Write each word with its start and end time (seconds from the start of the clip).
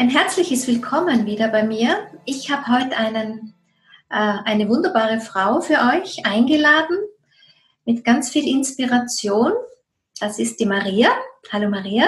Ein 0.00 0.08
herzliches 0.08 0.66
Willkommen 0.66 1.26
wieder 1.26 1.48
bei 1.48 1.62
mir. 1.62 2.06
Ich 2.24 2.50
habe 2.50 2.68
heute 2.68 2.96
einen, 2.96 3.52
äh, 4.08 4.14
eine 4.14 4.66
wunderbare 4.66 5.20
Frau 5.20 5.60
für 5.60 5.74
euch 5.92 6.24
eingeladen 6.24 6.96
mit 7.84 8.02
ganz 8.02 8.30
viel 8.30 8.48
Inspiration. 8.48 9.52
Das 10.18 10.38
ist 10.38 10.58
die 10.58 10.64
Maria. 10.64 11.10
Hallo 11.52 11.68
Maria. 11.68 12.06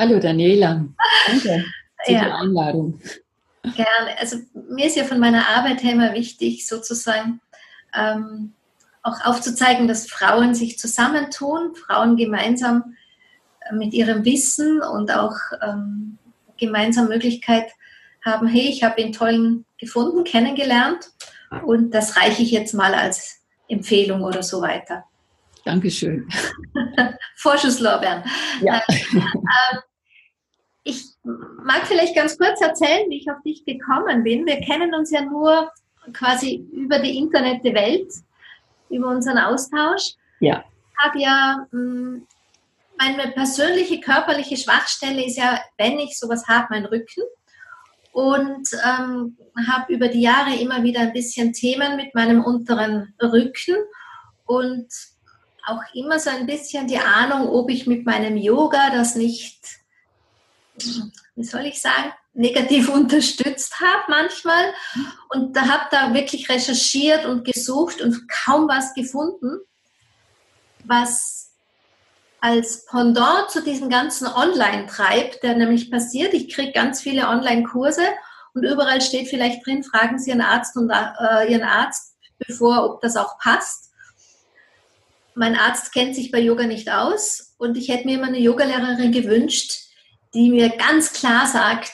Hallo 0.00 0.18
Daniela. 0.18 0.84
Danke 1.28 1.64
für 2.04 2.12
ja. 2.12 2.24
die 2.24 2.30
Einladung. 2.32 3.00
Gerne. 3.62 4.18
Also 4.18 4.38
mir 4.52 4.86
ist 4.86 4.96
ja 4.96 5.04
von 5.04 5.20
meiner 5.20 5.46
Arbeit 5.46 5.84
her 5.84 5.92
immer 5.92 6.12
wichtig, 6.14 6.66
sozusagen 6.66 7.40
ähm, 7.94 8.54
auch 9.04 9.24
aufzuzeigen, 9.24 9.86
dass 9.86 10.08
Frauen 10.08 10.56
sich 10.56 10.76
zusammentun, 10.76 11.76
Frauen 11.76 12.16
gemeinsam 12.16 12.96
mit 13.70 13.92
ihrem 13.92 14.24
Wissen 14.24 14.82
und 14.82 15.12
auch 15.12 15.36
ähm, 15.62 16.18
gemeinsam 16.60 17.08
Möglichkeit 17.08 17.70
haben, 18.24 18.46
hey, 18.46 18.68
ich 18.68 18.82
habe 18.84 19.00
ihn 19.00 19.12
tollen 19.12 19.64
gefunden, 19.78 20.24
kennengelernt 20.24 21.10
und 21.64 21.90
das 21.92 22.16
reiche 22.16 22.42
ich 22.42 22.50
jetzt 22.50 22.74
mal 22.74 22.94
als 22.94 23.40
Empfehlung 23.68 24.22
oder 24.22 24.42
so 24.42 24.60
weiter. 24.60 25.04
Dankeschön. 25.64 26.28
Vorschusslorbeeren. 27.36 28.24
Ja. 28.62 28.82
Äh, 28.88 29.18
äh, 29.18 29.78
ich 30.84 31.04
mag 31.24 31.86
vielleicht 31.86 32.16
ganz 32.16 32.38
kurz 32.38 32.60
erzählen, 32.60 33.08
wie 33.10 33.18
ich 33.18 33.30
auf 33.30 33.42
dich 33.42 33.64
gekommen 33.64 34.22
bin. 34.22 34.46
Wir 34.46 34.60
kennen 34.60 34.94
uns 34.94 35.10
ja 35.10 35.22
nur 35.22 35.70
quasi 36.12 36.66
über 36.72 36.98
die 36.98 37.18
Internetwelt, 37.18 38.10
über 38.88 39.08
unseren 39.08 39.38
Austausch. 39.38 40.14
Ja. 40.40 40.64
Ich 40.92 41.04
habe 41.04 41.20
ja 41.20 41.66
mh, 41.70 41.78
hm, 41.78 42.26
meine 43.00 43.32
persönliche 43.32 43.98
körperliche 43.98 44.58
Schwachstelle 44.58 45.24
ist 45.24 45.38
ja, 45.38 45.58
wenn 45.78 45.98
ich 45.98 46.18
sowas 46.18 46.46
habe, 46.48 46.66
mein 46.70 46.84
Rücken. 46.84 47.22
Und 48.12 48.68
ähm, 48.84 49.38
habe 49.68 49.92
über 49.92 50.08
die 50.08 50.20
Jahre 50.20 50.54
immer 50.56 50.82
wieder 50.82 51.00
ein 51.00 51.12
bisschen 51.12 51.52
Themen 51.52 51.96
mit 51.96 52.14
meinem 52.14 52.44
unteren 52.44 53.14
Rücken 53.22 53.76
und 54.46 54.88
auch 55.64 55.80
immer 55.94 56.18
so 56.18 56.28
ein 56.28 56.46
bisschen 56.46 56.88
die 56.88 56.98
Ahnung, 56.98 57.48
ob 57.48 57.70
ich 57.70 57.86
mit 57.86 58.04
meinem 58.04 58.36
Yoga 58.36 58.90
das 58.90 59.14
nicht, 59.14 59.60
wie 61.36 61.44
soll 61.44 61.66
ich 61.66 61.80
sagen, 61.80 62.12
negativ 62.34 62.88
unterstützt 62.92 63.80
habe 63.80 64.02
manchmal. 64.08 64.74
Und 65.30 65.56
da 65.56 65.68
habe 65.68 65.84
da 65.90 66.12
wirklich 66.12 66.50
recherchiert 66.50 67.24
und 67.24 67.44
gesucht 67.44 68.02
und 68.02 68.28
kaum 68.28 68.68
was 68.68 68.92
gefunden, 68.92 69.60
was 70.84 71.49
als 72.40 72.86
Pendant 72.86 73.50
zu 73.50 73.62
diesem 73.62 73.88
ganzen 73.88 74.26
Online-Treib, 74.26 75.40
der 75.42 75.56
nämlich 75.56 75.90
passiert. 75.90 76.32
Ich 76.34 76.52
kriege 76.52 76.72
ganz 76.72 77.00
viele 77.00 77.28
Online-Kurse 77.28 78.02
und 78.54 78.64
überall 78.64 79.00
steht 79.00 79.28
vielleicht 79.28 79.64
drin, 79.66 79.84
fragen 79.84 80.18
Sie 80.18 80.30
Ihren 80.30 80.40
Arzt 80.40 80.76
und 80.76 80.90
äh, 80.90 81.50
Ihren 81.50 81.62
Arzt, 81.62 82.16
bevor, 82.38 82.84
ob 82.84 83.00
das 83.00 83.16
auch 83.16 83.38
passt. 83.38 83.90
Mein 85.34 85.56
Arzt 85.56 85.92
kennt 85.92 86.14
sich 86.14 86.30
bei 86.30 86.40
Yoga 86.40 86.64
nicht 86.66 86.90
aus 86.90 87.54
und 87.58 87.76
ich 87.76 87.88
hätte 87.88 88.06
mir 88.06 88.16
immer 88.18 88.26
eine 88.26 88.40
Yogalehrerin 88.40 89.12
gewünscht, 89.12 89.72
die 90.34 90.50
mir 90.50 90.70
ganz 90.70 91.12
klar 91.12 91.46
sagt, 91.46 91.92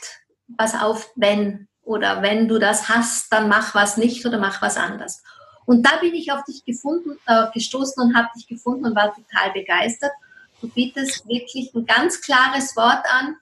pass 0.56 0.74
auf, 0.80 1.10
wenn 1.16 1.68
oder 1.82 2.22
wenn 2.22 2.48
du 2.48 2.58
das 2.58 2.88
hast, 2.88 3.32
dann 3.32 3.48
mach 3.48 3.74
was 3.74 3.96
nicht 3.96 4.26
oder 4.26 4.38
mach 4.38 4.60
was 4.62 4.76
anders. 4.76 5.22
Und 5.66 5.84
da 5.84 5.96
bin 6.00 6.14
ich 6.14 6.32
auf 6.32 6.44
dich 6.44 6.64
gefunden, 6.64 7.18
äh, 7.26 7.46
gestoßen 7.52 8.02
und 8.02 8.16
habe 8.16 8.28
dich 8.36 8.46
gefunden 8.46 8.86
und 8.86 8.96
war 8.96 9.14
total 9.14 9.52
begeistert. 9.52 10.12
Du 10.66 10.72
bietest 10.72 11.28
wirklich 11.28 11.72
ein 11.76 11.86
ganz 11.86 12.20
klares 12.20 12.74
Wort 12.74 13.04
an, 13.08 13.36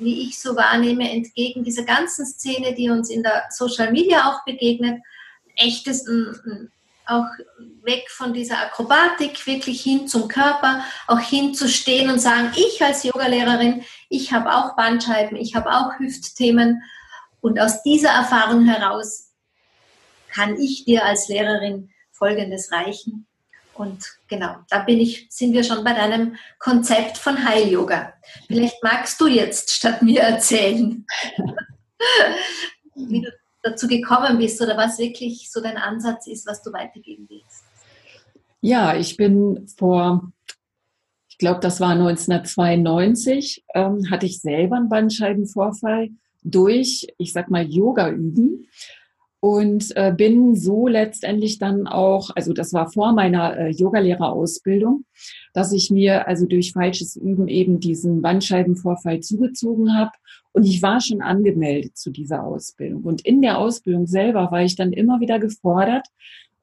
wie 0.00 0.22
ich 0.22 0.36
so 0.40 0.56
wahrnehme, 0.56 1.08
entgegen 1.08 1.62
dieser 1.62 1.84
ganzen 1.84 2.26
Szene, 2.26 2.74
die 2.74 2.90
uns 2.90 3.08
in 3.08 3.22
der 3.22 3.44
Social 3.50 3.92
Media 3.92 4.28
auch 4.28 4.44
begegnet. 4.44 5.00
Echtes, 5.54 6.04
auch 7.06 7.26
weg 7.84 8.10
von 8.10 8.32
dieser 8.32 8.58
Akrobatik, 8.58 9.46
wirklich 9.46 9.80
hin 9.80 10.08
zum 10.08 10.26
Körper, 10.26 10.84
auch 11.06 11.20
hinzustehen 11.20 12.10
und 12.10 12.18
sagen, 12.18 12.50
ich 12.56 12.82
als 12.82 13.04
Yogalehrerin, 13.04 13.84
ich 14.08 14.32
habe 14.32 14.52
auch 14.52 14.74
Bandscheiben, 14.74 15.36
ich 15.36 15.54
habe 15.54 15.70
auch 15.70 16.00
Hüftthemen. 16.00 16.82
Und 17.40 17.60
aus 17.60 17.84
dieser 17.84 18.10
Erfahrung 18.10 18.64
heraus 18.64 19.30
kann 20.34 20.58
ich 20.58 20.84
dir 20.84 21.04
als 21.04 21.28
Lehrerin 21.28 21.90
Folgendes 22.10 22.72
reichen. 22.72 23.28
Und 23.78 24.04
genau, 24.28 24.56
da 24.70 24.80
bin 24.80 25.00
ich, 25.00 25.26
sind 25.30 25.52
wir 25.52 25.64
schon 25.64 25.84
bei 25.84 25.92
deinem 25.92 26.36
Konzept 26.58 27.18
von 27.18 27.44
Heil-Yoga. 27.46 28.12
Vielleicht 28.46 28.82
magst 28.82 29.20
du 29.20 29.26
jetzt 29.26 29.70
statt 29.70 30.02
mir 30.02 30.20
erzählen, 30.20 31.04
wie 32.94 33.22
du 33.22 33.30
dazu 33.62 33.86
gekommen 33.88 34.38
bist 34.38 34.60
oder 34.62 34.76
was 34.76 34.98
wirklich 34.98 35.50
so 35.50 35.60
dein 35.60 35.76
Ansatz 35.76 36.26
ist, 36.26 36.46
was 36.46 36.62
du 36.62 36.72
weitergeben 36.72 37.26
willst. 37.28 37.64
Ja, 38.60 38.96
ich 38.96 39.16
bin 39.16 39.66
vor, 39.76 40.32
ich 41.28 41.38
glaube, 41.38 41.60
das 41.60 41.80
war 41.80 41.90
1992, 41.90 43.64
ähm, 43.74 44.10
hatte 44.10 44.26
ich 44.26 44.40
selber 44.40 44.76
einen 44.76 44.88
Bandscheibenvorfall 44.88 46.10
durch, 46.42 47.06
ich 47.18 47.32
sag 47.32 47.50
mal, 47.50 47.64
Yoga 47.64 48.08
üben 48.08 48.68
und 49.46 49.96
äh, 49.96 50.12
bin 50.12 50.56
so 50.56 50.88
letztendlich 50.88 51.60
dann 51.60 51.86
auch, 51.86 52.30
also 52.34 52.52
das 52.52 52.72
war 52.72 52.90
vor 52.90 53.12
meiner 53.12 53.56
äh, 53.56 53.70
Yogalehrerausbildung, 53.70 55.04
dass 55.54 55.70
ich 55.70 55.88
mir 55.88 56.26
also 56.26 56.46
durch 56.46 56.72
falsches 56.72 57.14
Üben 57.14 57.46
eben 57.46 57.78
diesen 57.78 58.22
Bandscheibenvorfall 58.22 59.20
zugezogen 59.20 59.96
habe 59.96 60.10
und 60.50 60.64
ich 60.64 60.82
war 60.82 61.00
schon 61.00 61.22
angemeldet 61.22 61.96
zu 61.96 62.10
dieser 62.10 62.42
Ausbildung 62.42 63.04
und 63.04 63.24
in 63.24 63.40
der 63.40 63.58
Ausbildung 63.58 64.08
selber 64.08 64.50
war 64.50 64.64
ich 64.64 64.74
dann 64.74 64.92
immer 64.92 65.20
wieder 65.20 65.38
gefordert. 65.38 66.08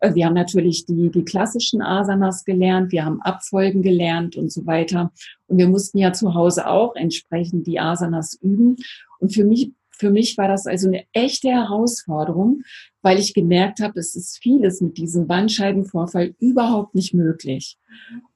Äh, 0.02 0.14
wir 0.16 0.26
haben 0.26 0.34
natürlich 0.34 0.86
die, 0.86 1.10
die 1.10 1.24
klassischen 1.24 1.82
Asanas 1.82 2.44
gelernt, 2.44 2.92
wir 2.92 3.06
haben 3.06 3.22
Abfolgen 3.22 3.82
gelernt 3.82 4.36
und 4.36 4.52
so 4.52 4.66
weiter. 4.66 5.14
Und 5.48 5.58
wir 5.58 5.70
mussten 5.70 6.00
ja 6.00 6.12
zu 6.12 6.34
Hause 6.34 6.68
auch 6.68 6.98
entsprechend 6.98 7.66
die 7.66 7.80
Asanas 7.80 8.38
üben. 8.42 8.76
Und 9.20 9.34
für 9.34 9.46
mich 9.46 9.72
für 10.04 10.12
mich 10.12 10.38
war 10.38 10.50
das 10.50 10.68
also 10.68 10.90
eine 10.90 11.06
echte 11.14 11.48
Herausforderung, 11.48 12.64
weil 13.02 13.20
ich 13.20 13.34
gemerkt 13.34 13.80
habe, 13.80 14.02
es 14.02 14.18
ist 14.18 14.38
vieles 14.44 14.82
mit 14.82 14.98
diesem 14.98 15.28
Bandscheibenvorfall 15.28 16.36
überhaupt 16.40 16.94
nicht 16.94 17.14
möglich. 17.14 17.78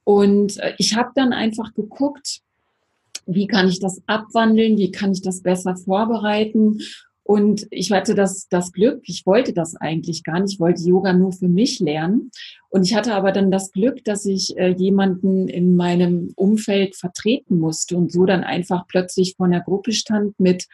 Und 0.02 0.56
äh, 0.60 0.72
ich 0.78 0.96
habe 0.96 1.10
dann 1.14 1.34
einfach 1.34 1.74
geguckt, 1.74 2.40
wie 3.26 3.46
kann 3.46 3.68
ich 3.68 3.80
das 3.80 4.00
abwandeln, 4.06 4.78
wie 4.78 4.90
kann 4.90 5.12
ich 5.12 5.20
das 5.20 5.42
besser 5.42 5.76
vorbereiten. 5.76 6.78
Und 7.22 7.66
ich 7.70 7.92
hatte 7.92 8.14
das, 8.14 8.48
das 8.48 8.72
Glück, 8.72 9.02
ich 9.04 9.26
wollte 9.26 9.52
das 9.52 9.76
eigentlich 9.76 10.24
gar 10.24 10.40
nicht, 10.40 10.54
ich 10.54 10.60
wollte 10.60 10.82
Yoga 10.82 11.12
nur 11.12 11.32
für 11.32 11.48
mich 11.48 11.80
lernen. 11.80 12.30
Und 12.70 12.84
ich 12.86 12.94
hatte 12.94 13.14
aber 13.14 13.32
dann 13.32 13.50
das 13.50 13.72
Glück, 13.72 14.02
dass 14.04 14.24
ich 14.24 14.56
äh, 14.56 14.70
jemanden 14.70 15.48
in 15.48 15.76
meinem 15.76 16.32
Umfeld 16.34 16.96
vertreten 16.96 17.58
musste 17.58 17.98
und 17.98 18.10
so 18.10 18.24
dann 18.24 18.42
einfach 18.42 18.86
plötzlich 18.88 19.34
vor 19.36 19.44
einer 19.44 19.60
Gruppe 19.60 19.92
stand 19.92 20.40
mit 20.40 20.66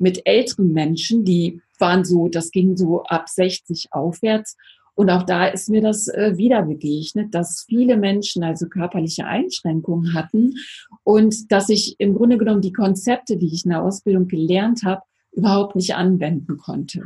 mit 0.00 0.26
älteren 0.26 0.72
Menschen, 0.72 1.24
die 1.24 1.60
waren 1.78 2.04
so, 2.04 2.28
das 2.28 2.50
ging 2.50 2.76
so 2.76 3.02
ab 3.04 3.28
60 3.28 3.88
aufwärts. 3.92 4.56
Und 4.94 5.08
auch 5.08 5.22
da 5.22 5.46
ist 5.46 5.70
mir 5.70 5.80
das 5.80 6.08
äh, 6.08 6.36
wieder 6.36 6.62
begegnet, 6.62 7.34
dass 7.34 7.64
viele 7.66 7.96
Menschen 7.96 8.44
also 8.44 8.68
körperliche 8.68 9.24
Einschränkungen 9.24 10.14
hatten 10.14 10.54
und 11.04 11.50
dass 11.50 11.68
ich 11.70 11.94
im 11.98 12.14
Grunde 12.14 12.36
genommen 12.36 12.60
die 12.60 12.72
Konzepte, 12.72 13.38
die 13.38 13.52
ich 13.52 13.64
in 13.64 13.70
der 13.70 13.82
Ausbildung 13.82 14.28
gelernt 14.28 14.82
habe, 14.84 15.02
überhaupt 15.32 15.76
nicht 15.76 15.94
anwenden 15.94 16.58
konnte. 16.58 17.04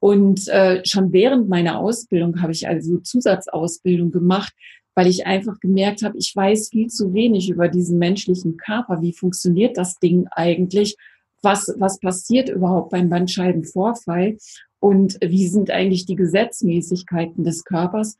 Und 0.00 0.48
äh, 0.48 0.84
schon 0.84 1.12
während 1.12 1.48
meiner 1.48 1.78
Ausbildung 1.78 2.42
habe 2.42 2.52
ich 2.52 2.66
also 2.68 2.98
Zusatzausbildung 2.98 4.10
gemacht, 4.10 4.52
weil 4.94 5.06
ich 5.06 5.26
einfach 5.26 5.58
gemerkt 5.60 6.02
habe, 6.02 6.16
ich 6.18 6.34
weiß 6.34 6.68
viel 6.70 6.88
zu 6.88 7.12
wenig 7.12 7.50
über 7.50 7.68
diesen 7.68 7.98
menschlichen 7.98 8.56
Körper. 8.56 9.02
Wie 9.02 9.12
funktioniert 9.12 9.76
das 9.76 9.98
Ding 9.98 10.26
eigentlich? 10.30 10.96
Was, 11.44 11.72
was 11.78 12.00
passiert 12.00 12.48
überhaupt 12.48 12.90
beim 12.90 13.08
Bandscheibenvorfall 13.08 14.38
und 14.80 15.18
wie 15.20 15.48
sind 15.48 15.70
eigentlich 15.70 16.06
die 16.06 16.16
Gesetzmäßigkeiten 16.16 17.44
des 17.44 17.64
Körpers. 17.64 18.16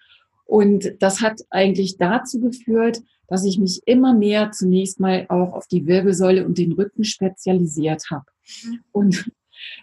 Und 0.46 0.94
das 1.00 1.20
hat 1.20 1.40
eigentlich 1.50 1.96
dazu 1.96 2.40
geführt, 2.40 3.00
dass 3.28 3.44
ich 3.44 3.58
mich 3.58 3.82
immer 3.86 4.14
mehr 4.14 4.50
zunächst 4.52 5.00
mal 5.00 5.26
auch 5.28 5.52
auf 5.54 5.66
die 5.66 5.86
Wirbelsäule 5.86 6.44
und 6.44 6.58
den 6.58 6.72
Rücken 6.72 7.04
spezialisiert 7.04 8.04
habe. 8.10 8.26
Mhm. 8.64 8.80
Und 8.92 9.30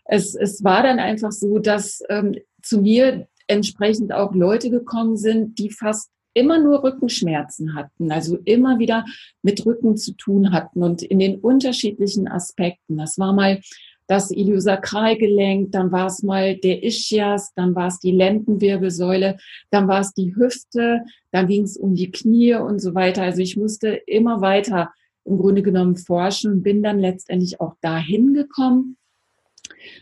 es, 0.06 0.36
es 0.36 0.64
war 0.64 0.84
dann 0.84 1.00
einfach 1.00 1.32
so, 1.32 1.60
dass 1.60 2.02
ähm, 2.10 2.36
zu 2.62 2.82
mir 2.82 3.28
entsprechend 3.48 4.14
auch 4.14 4.34
Leute 4.34 4.70
gekommen 4.70 5.18
sind, 5.18 5.58
die 5.60 5.72
fast 5.72 6.10
immer 6.34 6.60
nur 6.60 6.84
Rückenschmerzen 6.84 7.76
hatten, 7.76 8.12
also 8.12 8.38
immer 8.46 8.80
wieder 8.80 9.06
mit 9.42 9.66
Rücken 9.66 9.98
zu 9.98 10.14
tun 10.14 10.52
hatten 10.52 10.84
und 10.84 11.02
in 11.02 11.20
den 11.20 11.40
unterschiedlichen 11.40 12.28
Aspekten. 12.28 12.98
Das 12.98 13.18
war 13.18 13.34
mal 13.34 13.62
das 14.08 14.30
Iliosakralgelenk, 14.30 15.72
dann 15.72 15.92
war 15.92 16.08
es 16.08 16.22
mal 16.22 16.58
der 16.58 16.84
Ischias, 16.84 17.54
dann 17.56 17.76
war 17.76 17.88
es 17.88 18.00
die 18.00 18.12
Lendenwirbelsäule, 18.12 19.38
dann 19.70 19.88
war 19.88 20.02
es 20.02 20.14
die 20.14 20.36
Hüfte, 20.36 21.02
dann 21.32 21.48
ging 21.48 21.64
es 21.64 21.78
um 21.78 21.96
die 21.96 22.12
Knie 22.12 22.56
und 22.56 22.80
so 22.80 22.94
weiter. 22.94 23.24
Also 23.24 23.42
ich 23.42 23.56
musste 23.56 23.88
immer 23.88 24.42
weiter 24.42 24.92
im 25.24 25.38
Grunde 25.38 25.62
genommen 25.62 25.96
forschen 25.96 26.52
und 26.52 26.64
bin 26.64 26.84
dann 26.84 27.00
letztendlich 27.00 27.62
auch 27.62 27.76
dahin 27.80 28.34
gekommen, 28.34 28.98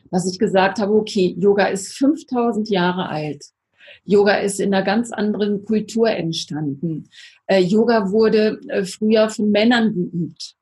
dass 0.10 0.32
ich 0.32 0.40
gesagt 0.40 0.80
habe, 0.80 0.94
okay, 0.94 1.36
Yoga 1.38 1.68
ist 1.68 1.94
5000 1.94 2.70
Jahre 2.70 3.10
alt. 3.10 3.46
Yoga 4.04 4.36
ist 4.36 4.60
in 4.60 4.74
einer 4.74 4.84
ganz 4.84 5.12
anderen 5.12 5.66
Kultur 5.66 6.10
entstanden. 6.10 7.10
Äh, 7.48 7.62
Yoga 7.62 8.12
wurde 8.12 8.60
äh, 8.68 8.84
früher 8.84 9.30
von 9.30 9.52
Männern 9.52 9.94
geübt. 9.94 10.56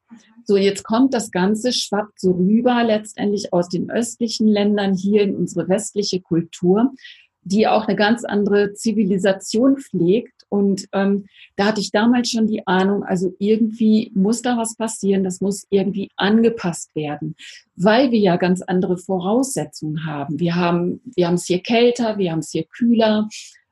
So, 0.45 0.55
jetzt 0.55 0.83
kommt 0.83 1.13
das 1.13 1.31
Ganze, 1.31 1.73
schwappt 1.73 2.21
so 2.21 2.31
rüber, 2.31 2.81
letztendlich 2.83 3.51
aus 3.51 3.67
den 3.67 3.91
östlichen 3.91 4.47
Ländern 4.47 4.95
hier 4.95 5.21
in 5.23 5.35
unsere 5.35 5.67
westliche 5.67 6.21
Kultur, 6.21 6.93
die 7.41 7.67
auch 7.67 7.87
eine 7.87 7.97
ganz 7.97 8.23
andere 8.23 8.73
Zivilisation 8.73 9.77
pflegt. 9.77 10.36
Und 10.49 10.87
ähm, 10.93 11.25
da 11.55 11.65
hatte 11.65 11.81
ich 11.81 11.91
damals 11.91 12.29
schon 12.29 12.47
die 12.47 12.65
Ahnung, 12.65 13.03
also 13.03 13.33
irgendwie 13.39 14.11
muss 14.15 14.41
da 14.41 14.57
was 14.57 14.75
passieren, 14.75 15.23
das 15.23 15.41
muss 15.41 15.67
irgendwie 15.69 16.09
angepasst 16.15 16.95
werden, 16.95 17.35
weil 17.75 18.11
wir 18.11 18.19
ja 18.19 18.37
ganz 18.37 18.61
andere 18.61 18.97
Voraussetzungen 18.97 20.05
haben. 20.05 20.39
Wir 20.39 20.55
haben, 20.55 21.01
wir 21.15 21.27
haben 21.27 21.35
es 21.35 21.45
hier 21.45 21.59
kälter, 21.59 22.17
wir 22.17 22.31
haben 22.31 22.39
es 22.39 22.51
hier 22.51 22.63
kühler. 22.63 23.27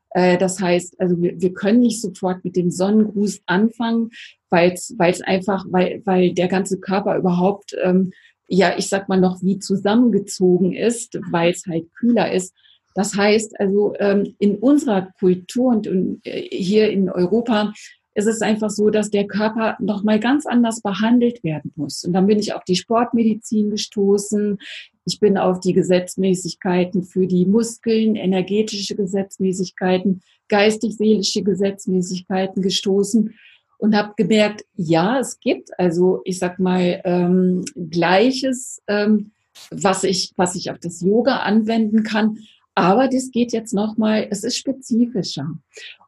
Äh, 0.10 0.38
das 0.38 0.60
heißt, 0.60 1.00
also 1.00 1.22
wir, 1.22 1.39
wir 1.39 1.54
können 1.54 1.80
nicht 1.80 2.01
sofort 2.01 2.44
mit 2.44 2.56
dem 2.56 2.72
Sonnengruß 2.72 3.42
anfangen, 3.45 4.12
weil 4.50 4.74
es 4.74 5.22
einfach, 5.22 5.66
weil, 5.69 6.01
weil 6.06 6.33
der 6.33 6.48
ganze 6.48 6.80
Körper 6.80 7.18
überhaupt, 7.18 7.75
ähm, 7.83 8.12
ja, 8.48 8.77
ich 8.77 8.88
sag 8.88 9.10
mal 9.10 9.19
noch 9.19 9.42
wie 9.42 9.60
zusammengezogen 9.60 10.74
ist, 10.74 11.19
weil 11.31 11.51
es 11.51 11.66
halt 11.68 11.92
kühler 11.95 12.31
ist. 12.31 12.54
Das 12.95 13.15
heißt 13.15 13.59
also, 13.59 13.94
ähm, 14.00 14.36
in 14.39 14.56
unserer 14.56 15.12
Kultur 15.19 15.68
und 15.68 15.88
äh, 16.25 16.47
hier 16.50 16.89
in 16.89 17.09
Europa 17.09 17.74
ist 18.15 18.27
es 18.27 18.42
einfach 18.42 18.69
so, 18.69 18.89
dass 18.89 19.12
der 19.12 19.27
Körper 19.27 19.75
noch 19.80 20.03
mal 20.03 20.19
ganz 20.19 20.45
anders 20.45 20.81
behandelt 20.81 21.44
werden 21.44 21.74
muss. 21.75 22.06
Und 22.06 22.13
dann 22.13 22.25
bin 22.25 22.39
ich 22.39 22.53
auf 22.53 22.63
die 22.63 22.77
Sportmedizin 22.77 23.69
gestoßen. 23.69 24.57
Ich 25.06 25.19
bin 25.19 25.38
auf 25.38 25.59
die 25.59 25.74
Gesetzmäßigkeiten 25.74 27.03
für 27.03 27.27
die 27.27 27.45
Muskeln, 27.45 28.15
energetische 28.15 28.95
Gesetzmäßigkeiten, 28.95 30.21
geistig-seelische 30.48 31.44
Gesetzmäßigkeiten 31.44 32.62
gestoßen 32.62 33.36
und 33.77 33.95
habe 33.95 34.13
gemerkt, 34.15 34.63
ja, 34.77 35.19
es 35.19 35.41
gibt 35.41 35.77
also, 35.77 36.21
ich 36.24 36.39
sag 36.39 36.57
mal, 36.57 37.01
ähm, 37.03 37.65
Gleiches, 37.75 38.81
ähm, 38.88 39.31
was 39.71 40.06
ich, 40.06 40.31
was 40.38 40.56
ich 40.56 40.71
auf 40.71 40.80
das 40.80 41.01
Yoga 41.01 41.39
anwenden 41.39 42.03
kann, 42.03 42.39
aber 42.75 43.07
das 43.07 43.31
geht 43.31 43.54
jetzt 43.54 43.74
nochmal, 43.74 44.27
es 44.30 44.44
ist 44.44 44.57
spezifischer. 44.57 45.48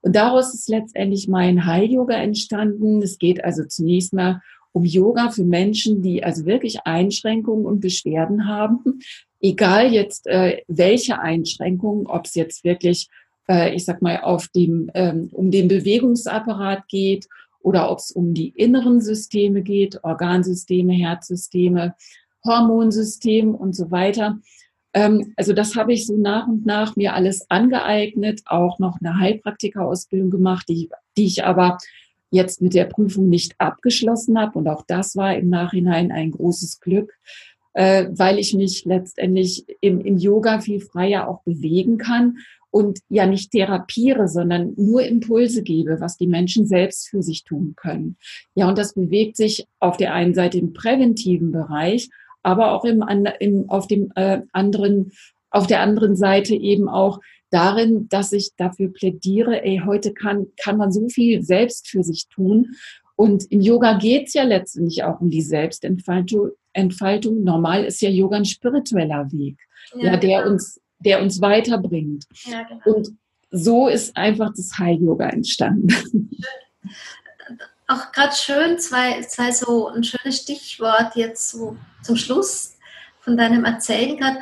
Und 0.02 0.16
daraus 0.16 0.54
ist 0.54 0.68
letztendlich 0.68 1.30
mein 1.30 1.66
Heil-Yoga 1.66 2.16
entstanden. 2.16 3.02
Es 3.02 3.18
geht 3.18 3.44
also 3.44 3.64
zunächst 3.64 4.14
mal 4.14 4.42
um 4.74 4.84
Yoga 4.84 5.30
für 5.31 5.46
Menschen, 5.46 6.02
die 6.02 6.24
also 6.24 6.46
wirklich 6.46 6.80
Einschränkungen 6.84 7.66
und 7.66 7.80
Beschwerden 7.80 8.48
haben. 8.48 9.00
Egal 9.40 9.94
jetzt 9.94 10.28
äh, 10.28 10.62
welche 10.68 11.19
Einschränkungen, 11.19 12.06
ob 12.06 12.25
es 12.25 12.36
jetzt 12.36 12.64
wirklich, 12.66 13.08
äh, 13.50 13.74
ich 13.74 13.86
sag 13.86 14.02
mal, 14.02 14.19
auf 14.22 14.50
dem, 14.50 14.92
ähm, 14.94 15.30
um 15.31 15.52
den 15.52 15.69
Bewegungsapparat 15.69 16.88
geht 16.90 17.28
oder 17.62 17.90
ob 17.90 18.00
es 18.00 18.12
um 18.12 18.34
die 18.34 18.50
inneren 18.50 19.02
Systeme 19.02 19.62
geht, 19.62 20.04
Organsysteme, 20.04 20.94
Herzsysteme, 20.94 21.96
Hormonsystem 22.46 23.56
und 23.56 23.74
so 23.74 23.90
weiter. 23.90 24.40
Ähm, 24.94 25.34
also 25.36 25.54
das 25.54 25.75
habe 25.75 25.94
ich 25.94 26.07
so 26.07 26.18
nach 26.18 26.48
und 26.48 26.66
nach 26.66 26.95
mir 26.95 27.13
alles 27.13 27.50
angeeignet, 27.50 28.42
auch 28.45 28.80
noch 28.80 29.00
eine 29.00 29.19
Heilpraktikerausbildung 29.19 30.30
gemacht, 30.30 30.68
die, 30.69 30.89
die 31.18 31.25
ich 31.25 31.44
aber 31.44 31.78
jetzt 32.31 32.62
mit 32.62 32.74
der 32.74 32.86
Prüfung 32.86 33.30
nicht 33.30 33.56
abgeschlossen 33.57 34.39
habe. 34.39 34.60
Und 34.60 34.68
auch 34.68 34.84
das 34.88 35.16
war 35.16 35.36
im 35.36 35.50
Nachhinein 35.50 36.12
ein 36.12 36.31
großes 36.31 36.80
Glück, 36.80 37.13
äh, 37.74 38.07
weil 38.12 38.39
ich 38.39 38.54
mich 38.54 38.86
letztendlich 38.86 39.66
im, 39.81 40.01
im 40.01 40.18
Yoga 40.18 40.60
viel 40.60 40.81
freier 40.81 41.28
auch 41.28 41.44
bewegen 41.44 41.98
kann 41.98 42.38
und 42.69 43.00
ja 43.10 43.25
nicht 43.25 43.51
therapiere, 43.51 44.28
sondern 44.28 44.74
nur 44.78 45.04
Impulse 45.04 45.63
gebe, 45.63 46.00
was 46.00 46.18
die 46.18 46.28
Menschen 46.28 46.68
selbst 46.68 47.07
für 47.07 47.24
sich 47.24 47.44
tun 47.44 47.74
können. 47.75 48.18
Ja, 48.56 48.68
und 48.68 48.78
das 48.78 48.94
bewegt 48.94 49.38
sich 49.38 49.66
auf 49.80 49.98
der 49.98 50.13
einen 50.13 50.33
Seite 50.33 50.57
im 50.57 50.74
präventiven 50.74 51.51
Bereich 51.51 52.10
aber 52.47 52.71
auch 52.71 52.85
im, 52.85 53.03
im, 53.41 53.69
auf 53.69 53.88
dem 53.88 54.13
äh, 54.15 54.39
anderen, 54.53 55.11
auf 55.49 55.67
der 55.67 55.81
anderen 55.81 56.15
Seite 56.15 56.55
eben 56.55 56.88
auch 56.88 57.19
darin, 57.49 58.07
dass 58.07 58.31
ich 58.31 58.51
dafür 58.55 58.94
plädiere, 58.94 59.65
ey, 59.65 59.81
heute 59.85 60.13
kann, 60.13 60.47
kann 60.55 60.77
man 60.77 60.94
so 60.94 61.09
viel 61.09 61.44
selbst 61.44 61.89
für 61.89 62.03
sich 62.03 62.29
tun. 62.29 62.75
Und 63.17 63.51
im 63.51 63.59
Yoga 63.59 63.97
geht's 63.97 64.33
ja 64.33 64.44
letztendlich 64.44 65.03
auch 65.03 65.19
um 65.19 65.29
die 65.29 65.41
Selbstentfaltung. 65.41 66.51
Entfaltung. 66.71 67.44
Normal 67.44 67.83
ist 67.83 68.01
ja 68.01 68.09
Yoga 68.09 68.38
ein 68.38 68.45
spiritueller 68.45 69.29
Weg, 69.33 69.57
ja, 69.95 70.11
ja 70.11 70.17
der 70.17 70.39
genau. 70.44 70.51
uns, 70.51 70.79
der 70.99 71.21
uns 71.21 71.41
weiterbringt. 71.41 72.25
Ja, 72.45 72.63
genau. 72.63 72.95
Und 72.95 73.09
so 73.51 73.89
ist 73.89 74.15
einfach 74.15 74.53
das 74.55 74.77
Heil-Yoga 74.77 75.27
entstanden 75.29 75.89
auch 77.88 78.11
gerade 78.11 78.35
schön, 78.35 78.77
zwei, 78.79 79.21
zwei 79.21 79.51
so 79.51 79.88
ein 79.88 80.03
schönes 80.03 80.41
Stichwort 80.41 81.15
jetzt 81.15 81.49
so 81.49 81.77
zum 82.07 82.15
Schluss 82.15 82.77
von 83.19 83.38
deinem 83.38 83.65
Erzählen 83.65 84.18
gerade. 84.18 84.39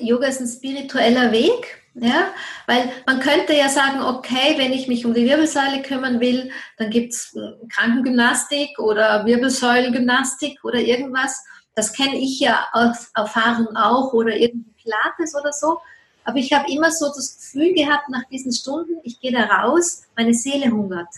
Yoga 0.00 0.26
ist 0.26 0.40
ein 0.40 0.48
spiritueller 0.48 1.30
Weg, 1.32 1.82
ja, 1.94 2.28
weil 2.66 2.90
man 3.06 3.20
könnte 3.20 3.54
ja 3.54 3.68
sagen, 3.68 4.02
okay, 4.02 4.54
wenn 4.56 4.72
ich 4.72 4.88
mich 4.88 5.06
um 5.06 5.14
die 5.14 5.24
Wirbelsäule 5.26 5.82
kümmern 5.82 6.20
will, 6.20 6.50
dann 6.78 6.90
gibt 6.90 7.12
es 7.12 7.34
Krankengymnastik 7.74 8.78
oder 8.78 9.24
Wirbelsäulengymnastik 9.24 10.64
oder 10.64 10.78
irgendwas. 10.78 11.42
Das 11.74 11.92
kenne 11.92 12.16
ich 12.18 12.40
ja 12.40 12.66
aus 12.72 13.10
Erfahrung 13.14 13.76
auch 13.76 14.12
oder 14.12 14.34
irgendwie 14.34 14.72
Pilates 14.82 15.34
oder 15.34 15.52
so. 15.52 15.78
Aber 16.24 16.38
ich 16.38 16.52
habe 16.52 16.70
immer 16.70 16.90
so 16.90 17.06
das 17.06 17.36
Gefühl 17.36 17.72
gehabt, 17.72 18.08
nach 18.08 18.24
diesen 18.24 18.52
Stunden, 18.52 18.94
ich 19.04 19.20
gehe 19.20 19.32
da 19.32 19.44
raus, 19.44 20.02
meine 20.16 20.34
Seele 20.34 20.70
hungert. 20.70 21.08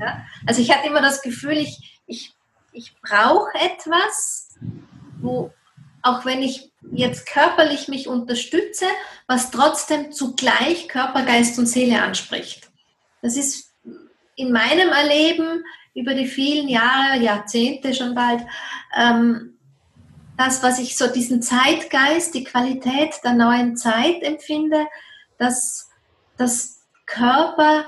Ja? 0.00 0.26
Also 0.46 0.60
ich 0.60 0.74
hatte 0.74 0.88
immer 0.88 1.00
das 1.00 1.22
Gefühl, 1.22 1.58
ich, 1.58 2.00
ich, 2.06 2.34
ich 2.72 2.94
brauche 3.00 3.54
etwas, 3.54 4.58
wo, 5.20 5.52
auch 6.02 6.24
wenn 6.24 6.42
ich 6.42 6.72
jetzt 6.92 7.26
körperlich 7.26 7.88
mich 7.88 8.08
unterstütze, 8.08 8.86
was 9.26 9.50
trotzdem 9.50 10.12
zugleich 10.12 10.88
Körper, 10.88 11.22
Geist 11.22 11.58
und 11.58 11.66
Seele 11.66 12.02
anspricht. 12.02 12.70
Das 13.22 13.36
ist 13.36 13.72
in 14.36 14.52
meinem 14.52 14.90
Erleben 14.90 15.64
über 15.94 16.14
die 16.14 16.26
vielen 16.26 16.68
Jahre, 16.68 17.18
Jahrzehnte 17.18 17.92
schon 17.92 18.14
bald, 18.14 18.40
ähm, 18.96 19.58
das, 20.36 20.62
was 20.62 20.78
ich 20.78 20.96
so 20.96 21.08
diesen 21.08 21.42
Zeitgeist, 21.42 22.32
die 22.34 22.44
Qualität 22.44 23.14
der 23.24 23.32
neuen 23.32 23.76
Zeit 23.76 24.22
empfinde, 24.22 24.86
dass, 25.36 25.90
dass 26.36 26.86
Körper 27.06 27.86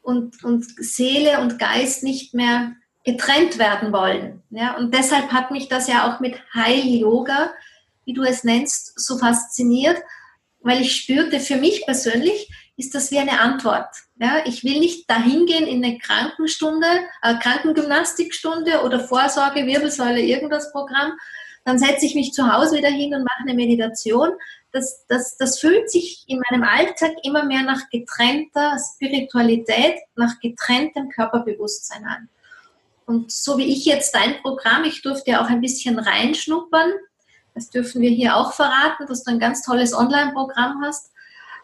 und, 0.00 0.42
und 0.42 0.64
Seele 0.82 1.40
und 1.40 1.58
Geist 1.58 2.02
nicht 2.02 2.32
mehr 2.32 2.72
getrennt 3.04 3.58
werden 3.58 3.92
wollen. 3.92 4.42
Ja, 4.50 4.76
und 4.76 4.94
deshalb 4.94 5.32
hat 5.32 5.50
mich 5.50 5.68
das 5.68 5.88
ja 5.88 6.10
auch 6.10 6.20
mit 6.20 6.34
Heil 6.54 6.86
Yoga, 6.86 7.52
wie 8.04 8.12
du 8.12 8.22
es 8.22 8.44
nennst, 8.44 8.98
so 8.98 9.18
fasziniert, 9.18 9.96
weil 10.60 10.80
ich 10.80 10.94
spürte, 10.96 11.40
für 11.40 11.56
mich 11.56 11.84
persönlich 11.84 12.50
ist 12.76 12.94
das 12.94 13.10
wie 13.10 13.18
eine 13.18 13.40
Antwort. 13.40 13.88
Ja, 14.18 14.42
ich 14.44 14.64
will 14.64 14.80
nicht 14.80 15.08
dahin 15.08 15.46
gehen 15.46 15.66
in 15.66 15.84
eine 15.84 15.98
Krankenstunde, 15.98 16.86
äh, 17.22 17.34
Krankengymnastikstunde 17.36 18.82
oder 18.82 19.00
Vorsorge, 19.00 19.66
Wirbelsäule, 19.66 20.20
irgendwas 20.20 20.72
Programm, 20.72 21.12
dann 21.64 21.78
setze 21.78 22.06
ich 22.06 22.14
mich 22.14 22.32
zu 22.32 22.50
Hause 22.50 22.78
wieder 22.78 22.88
hin 22.88 23.14
und 23.14 23.22
mache 23.22 23.42
eine 23.42 23.54
Meditation. 23.54 24.30
Das, 24.72 25.04
das, 25.08 25.36
das 25.36 25.58
fühlt 25.58 25.90
sich 25.90 26.24
in 26.26 26.40
meinem 26.50 26.62
Alltag 26.62 27.12
immer 27.22 27.44
mehr 27.44 27.62
nach 27.62 27.90
getrennter 27.90 28.76
Spiritualität, 28.78 29.96
nach 30.16 30.40
getrenntem 30.40 31.10
Körperbewusstsein 31.10 32.04
an. 32.04 32.28
Und 33.10 33.32
so 33.32 33.58
wie 33.58 33.64
ich 33.64 33.86
jetzt 33.86 34.14
dein 34.14 34.40
Programm, 34.40 34.84
ich 34.84 35.02
durfte 35.02 35.32
ja 35.32 35.44
auch 35.44 35.48
ein 35.48 35.60
bisschen 35.60 35.98
reinschnuppern, 35.98 36.92
das 37.56 37.68
dürfen 37.68 38.00
wir 38.02 38.10
hier 38.10 38.36
auch 38.36 38.52
verraten, 38.52 39.04
dass 39.08 39.24
du 39.24 39.32
ein 39.32 39.40
ganz 39.40 39.64
tolles 39.64 39.92
Online-Programm 39.92 40.80
hast, 40.80 41.10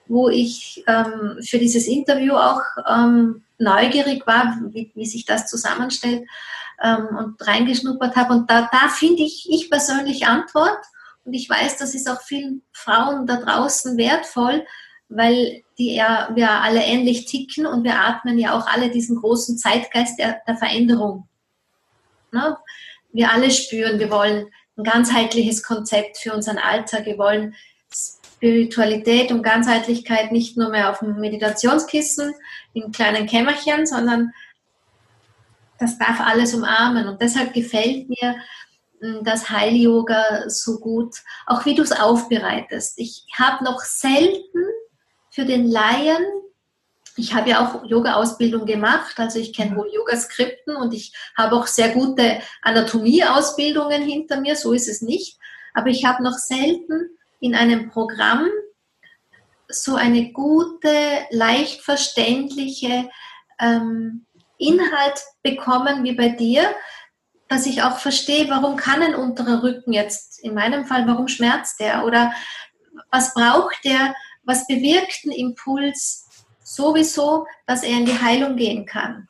wo 0.09 0.29
ich 0.29 0.83
ähm, 0.89 1.39
für 1.47 1.59
dieses 1.59 1.87
Interview 1.87 2.35
auch 2.35 2.63
ähm, 2.91 3.45
neugierig 3.59 4.27
war, 4.27 4.59
wie, 4.73 4.91
wie 4.97 5.07
sich 5.07 5.25
das 5.25 5.47
zusammenstellt 5.47 6.27
ähm, 6.83 7.07
und 7.17 7.47
reingeschnuppert 7.47 8.17
habe. 8.17 8.33
Und 8.35 8.51
da, 8.51 8.69
da 8.73 8.89
finde 8.89 9.23
ich, 9.23 9.47
ich 9.49 9.71
persönlich 9.71 10.27
Antwort. 10.27 10.81
Und 11.25 11.33
ich 11.33 11.49
weiß, 11.49 11.79
das 11.79 11.95
ist 11.95 12.11
auch 12.11 12.23
vielen 12.23 12.63
Frauen 12.73 13.25
da 13.25 13.37
draußen 13.37 13.97
wertvoll, 13.97 14.67
weil 15.09 15.63
die 15.79 15.95
ja, 15.95 16.29
wir 16.35 16.51
alle 16.51 16.83
ähnlich 16.83 17.27
ticken 17.27 17.67
und 17.67 17.85
wir 17.85 18.01
atmen 18.01 18.37
ja 18.37 18.59
auch 18.59 18.67
alle 18.67 18.91
diesen 18.91 19.21
großen 19.21 19.57
Zeitgeist 19.59 20.19
der, 20.19 20.41
der 20.45 20.57
Veränderung. 20.57 21.29
Ne? 22.37 22.57
Wir 23.13 23.33
alle 23.33 23.51
spüren, 23.51 23.99
wir 23.99 24.11
wollen 24.11 24.49
ein 24.77 24.85
ganzheitliches 24.85 25.63
Konzept 25.63 26.19
für 26.19 26.35
unseren 26.35 26.59
Alltag. 26.59 27.07
Wir 27.07 27.19
wollen 27.19 27.55
Spiritualität 27.91 29.33
und 29.33 29.43
Ganzheitlichkeit 29.43 30.33
nicht 30.33 30.57
nur 30.57 30.69
mehr 30.69 30.91
auf 30.91 30.99
dem 30.99 31.19
Meditationskissen 31.19 32.35
in 32.75 32.93
kleinen 32.93 33.27
Kämmerchen, 33.27 33.87
sondern 33.87 34.33
das 35.79 35.99
darf 35.99 36.21
alles 36.21 36.55
umarmen. 36.55 37.09
Und 37.09 37.21
deshalb 37.23 37.55
gefällt 37.55 38.09
mir 38.09 38.37
hm, 39.01 39.25
das 39.25 39.49
Heil-Yoga 39.49 40.49
so 40.49 40.79
gut, 40.79 41.17
auch 41.47 41.65
wie 41.65 41.75
du 41.75 41.83
es 41.83 41.93
aufbereitest. 41.93 42.99
Ich 42.99 43.25
habe 43.39 43.65
noch 43.65 43.81
selten 43.81 44.65
für 45.31 45.45
den 45.45 45.71
Laien, 45.71 46.23
ich 47.17 47.35
habe 47.35 47.51
ja 47.51 47.67
auch 47.67 47.85
Yoga-Ausbildung 47.85 48.67
gemacht, 48.67 49.19
also 49.19 49.39
ich 49.39 49.55
kenne 49.55 49.77
wohl 49.77 49.91
Yoga-Skripten 49.93 50.77
und 50.77 50.93
ich 50.93 51.15
habe 51.37 51.57
auch 51.57 51.67
sehr 51.67 51.91
gute 51.91 52.41
Anatomie-Ausbildungen 52.63 54.03
hinter 54.03 54.41
mir, 54.41 54.57
so 54.57 54.73
ist 54.73 54.89
es 54.89 55.01
nicht. 55.01 55.39
Aber 55.75 55.89
ich 55.89 56.05
habe 56.05 56.23
noch 56.23 56.39
selten 56.39 57.11
in 57.41 57.55
einem 57.55 57.91
Programm 57.91 58.49
so 59.69 59.97
eine 59.97 60.33
gute, 60.33 61.27
leicht 61.31 61.83
verständliche 61.83 63.09
ähm, 63.59 64.27
Inhalt 64.59 65.23
bekommen 65.43 66.05
wie 66.05 66.15
bei 66.15 66.29
dir, 66.29 66.75
dass 67.49 67.67
ich 67.67 67.83
auch 67.83 67.99
verstehe, 67.99 68.49
warum 68.49 68.77
kann 68.77 69.03
ein 69.03 69.15
unterer 69.15 69.63
Rücken 69.63 69.93
jetzt, 69.93 70.41
in 70.41 70.55
meinem 70.55 70.85
Fall, 70.85 71.07
warum 71.07 71.29
schmerzt 71.29 71.81
der? 71.81 72.05
Oder 72.05 72.33
was 73.11 73.35
braucht 73.35 73.85
der, 73.85 74.15
was 74.45 74.67
bewirkt 74.67 75.25
ein 75.25 75.33
Impuls 75.33 76.26
sowieso, 76.77 77.47
dass 77.67 77.83
er 77.83 77.99
in 77.99 78.07
die 78.07 78.21
Heilung 78.21 78.57
gehen 78.57 78.87
kann. 78.87 79.27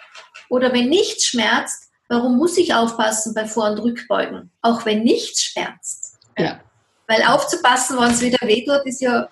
Oder 0.48 0.72
wenn 0.72 0.88
nichts 0.88 1.26
schmerzt, 1.26 1.90
warum 2.08 2.36
muss 2.36 2.56
ich 2.58 2.74
aufpassen 2.74 3.34
bei 3.34 3.46
Vor- 3.46 3.70
und 3.70 3.78
Rückbeugen, 3.78 4.50
auch 4.62 4.84
wenn 4.84 5.02
nichts 5.02 5.42
schmerzt? 5.42 6.18
Ja. 6.36 6.60
Weil 7.08 7.22
aufzupassen, 7.22 7.98
wenn 7.98 8.10
es 8.10 8.20
wieder 8.20 8.46
wehtut, 8.46 8.84
ist 8.84 9.00
ja 9.00 9.28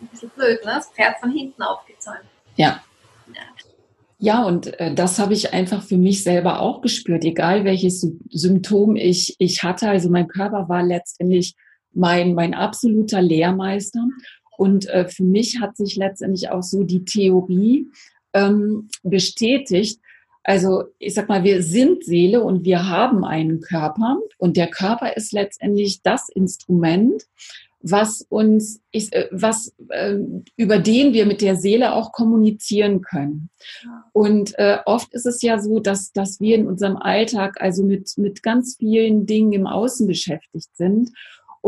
ein 0.00 0.08
bisschen 0.08 0.30
blöd, 0.30 0.64
ne? 0.64 0.72
das 0.76 0.88
Pferd 0.90 1.18
von 1.20 1.30
hinten 1.30 1.62
aufgezäumt. 1.62 2.24
Ja. 2.56 2.82
Ja, 4.20 4.42
und 4.42 4.78
äh, 4.80 4.92
das 4.92 5.20
habe 5.20 5.32
ich 5.32 5.52
einfach 5.52 5.82
für 5.82 5.96
mich 5.96 6.24
selber 6.24 6.60
auch 6.60 6.80
gespürt, 6.80 7.24
egal 7.24 7.64
welches 7.64 8.04
Symptom 8.30 8.96
ich, 8.96 9.36
ich 9.38 9.62
hatte. 9.62 9.88
Also 9.88 10.10
mein 10.10 10.26
Körper 10.26 10.68
war 10.68 10.82
letztendlich 10.82 11.54
mein, 11.92 12.34
mein 12.34 12.52
absoluter 12.52 13.22
Lehrmeister. 13.22 14.04
Und 14.58 14.88
äh, 14.88 15.08
für 15.08 15.22
mich 15.22 15.60
hat 15.60 15.76
sich 15.76 15.94
letztendlich 15.94 16.50
auch 16.50 16.64
so 16.64 16.82
die 16.82 17.04
Theorie 17.04 17.86
ähm, 18.34 18.88
bestätigt. 19.04 20.00
Also 20.42 20.84
ich 20.98 21.14
sag 21.14 21.28
mal, 21.28 21.44
wir 21.44 21.62
sind 21.62 22.04
Seele 22.04 22.42
und 22.42 22.64
wir 22.64 22.88
haben 22.88 23.24
einen 23.24 23.60
Körper 23.60 24.18
und 24.36 24.56
der 24.56 24.66
Körper 24.66 25.16
ist 25.16 25.32
letztendlich 25.32 26.02
das 26.02 26.28
Instrument, 26.28 27.22
was 27.80 28.26
uns, 28.28 28.80
ist, 28.90 29.12
äh, 29.12 29.28
was, 29.30 29.72
äh, 29.90 30.16
über 30.56 30.80
den 30.80 31.12
wir 31.12 31.24
mit 31.24 31.40
der 31.40 31.54
Seele 31.54 31.94
auch 31.94 32.10
kommunizieren 32.10 33.00
können. 33.02 33.50
Und 34.12 34.58
äh, 34.58 34.78
oft 34.86 35.14
ist 35.14 35.26
es 35.26 35.40
ja 35.42 35.60
so, 35.60 35.78
dass, 35.78 36.10
dass 36.10 36.40
wir 36.40 36.56
in 36.56 36.66
unserem 36.66 36.96
Alltag 36.96 37.60
also 37.60 37.84
mit, 37.84 38.18
mit 38.18 38.42
ganz 38.42 38.74
vielen 38.76 39.26
Dingen 39.26 39.52
im 39.52 39.68
Außen 39.68 40.08
beschäftigt 40.08 40.70
sind 40.74 41.10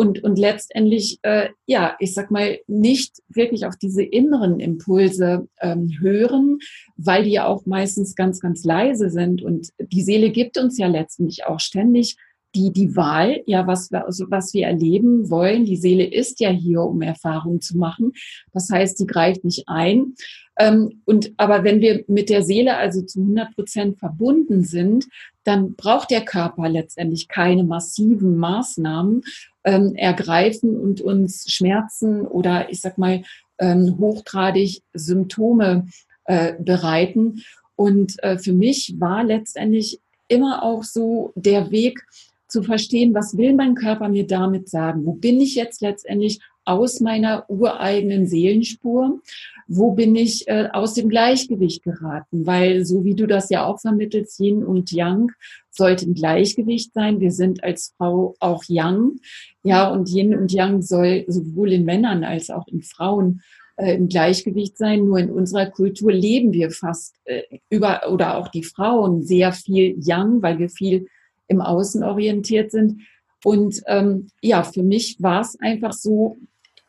und, 0.01 0.25
und 0.25 0.39
letztendlich, 0.39 1.19
äh, 1.21 1.51
ja, 1.67 1.95
ich 1.99 2.15
sag 2.15 2.31
mal, 2.31 2.59
nicht 2.67 3.19
wirklich 3.29 3.67
auf 3.67 3.77
diese 3.77 4.03
inneren 4.03 4.59
Impulse 4.59 5.47
ähm, 5.61 5.91
hören, 6.01 6.59
weil 6.97 7.25
die 7.25 7.33
ja 7.33 7.47
auch 7.47 7.67
meistens 7.67 8.15
ganz, 8.15 8.41
ganz 8.41 8.65
leise 8.65 9.11
sind. 9.11 9.43
Und 9.43 9.69
die 9.79 10.01
Seele 10.01 10.31
gibt 10.31 10.57
uns 10.57 10.79
ja 10.79 10.87
letztendlich 10.87 11.45
auch 11.45 11.61
ständig 11.61 12.17
die, 12.55 12.73
die 12.73 12.97
Wahl, 12.97 13.43
ja, 13.45 13.67
was, 13.67 13.93
also 13.93 14.25
was 14.31 14.55
wir 14.55 14.69
erleben 14.69 15.29
wollen. 15.29 15.67
Die 15.67 15.77
Seele 15.77 16.07
ist 16.07 16.41
ja 16.41 16.49
hier, 16.49 16.81
um 16.81 17.03
Erfahrungen 17.03 17.61
zu 17.61 17.77
machen. 17.77 18.13
Das 18.55 18.71
heißt, 18.71 18.99
die 19.01 19.07
greift 19.07 19.45
nicht 19.45 19.65
ein. 19.67 20.15
Ähm, 20.59 21.03
und, 21.05 21.33
aber 21.37 21.63
wenn 21.63 21.83
wir 21.83 22.05
mit 22.09 22.31
der 22.31 22.43
Seele 22.43 22.79
also 22.79 23.03
zu 23.03 23.21
100 23.21 23.55
Prozent 23.55 23.99
verbunden 23.99 24.65
sind, 24.65 25.09
dann 25.45 25.75
braucht 25.75 26.11
der 26.11 26.25
Körper 26.25 26.69
letztendlich 26.69 27.29
keine 27.29 27.65
massiven 27.65 28.37
Maßnahmen 28.37 29.23
ähm, 29.65 29.95
ergreifen 29.95 30.77
und 30.77 31.01
uns 31.01 31.51
Schmerzen 31.51 32.27
oder 32.27 32.71
ich 32.71 32.81
sag 32.81 32.99
mal 32.99 33.23
ähm, 33.59 33.97
hochgradig 33.99 34.83
Symptome 34.93 35.87
äh, 36.25 36.55
bereiten. 36.59 37.43
Und 37.77 38.23
äh, 38.23 38.39
für 38.39 38.53
mich 38.53 38.95
war 38.99 39.25
letztendlich 39.25 40.01
immer 40.29 40.63
auch 40.63 40.85
so 40.85 41.33
der 41.35 41.71
Weg, 41.71 42.05
zu 42.51 42.63
verstehen, 42.63 43.15
was 43.15 43.37
will 43.37 43.55
mein 43.55 43.75
Körper 43.75 44.09
mir 44.09 44.27
damit 44.27 44.69
sagen? 44.69 45.07
Wo 45.07 45.13
bin 45.13 45.41
ich 45.41 45.55
jetzt 45.55 45.81
letztendlich 45.81 46.41
aus 46.65 47.01
meiner 47.01 47.45
ureigenen 47.49 48.27
Seelenspur? 48.27 49.21
Wo 49.67 49.93
bin 49.93 50.17
ich 50.17 50.49
äh, 50.49 50.69
aus 50.73 50.95
dem 50.95 51.09
Gleichgewicht 51.09 51.83
geraten? 51.83 52.47
Weil 52.47 52.85
so 52.85 53.05
wie 53.05 53.15
du 53.15 53.27
das 53.27 53.51
ja 53.51 53.67
auch 53.67 53.81
vermittelst, 53.81 54.41
Yin 54.41 54.65
und 54.65 54.91
Yang 54.91 55.33
sollte 55.71 56.05
im 56.05 56.15
Gleichgewicht 56.15 56.93
sein. 56.93 57.21
Wir 57.21 57.31
sind 57.31 57.63
als 57.63 57.95
Frau 57.97 58.35
auch 58.41 58.65
Yang. 58.67 59.21
Ja, 59.63 59.89
und 59.91 60.09
Yin 60.09 60.37
und 60.37 60.53
Yang 60.53 60.83
soll 60.83 61.25
sowohl 61.29 61.73
in 61.73 61.85
Männern 61.85 62.25
als 62.25 62.51
auch 62.51 62.67
in 62.67 62.83
Frauen 62.83 63.43
äh, 63.77 63.95
im 63.95 64.09
Gleichgewicht 64.09 64.77
sein. 64.77 65.05
Nur 65.05 65.19
in 65.19 65.31
unserer 65.31 65.67
Kultur 65.67 66.13
leben 66.13 66.53
wir 66.53 66.71
fast 66.71 67.15
äh, 67.25 67.43
über 67.69 68.11
oder 68.11 68.37
auch 68.37 68.49
die 68.49 68.65
Frauen 68.65 69.23
sehr 69.23 69.53
viel 69.53 69.97
Yang, 70.01 70.43
weil 70.43 70.59
wir 70.59 70.69
viel 70.69 71.07
im 71.49 71.61
Außen 71.61 72.03
orientiert 72.03 72.71
sind. 72.71 73.03
Und 73.45 73.83
ähm, 73.87 74.29
ja, 74.43 74.63
für 74.63 74.83
mich 74.83 75.17
war 75.21 75.41
es 75.41 75.59
einfach 75.61 75.93
so, 75.93 76.37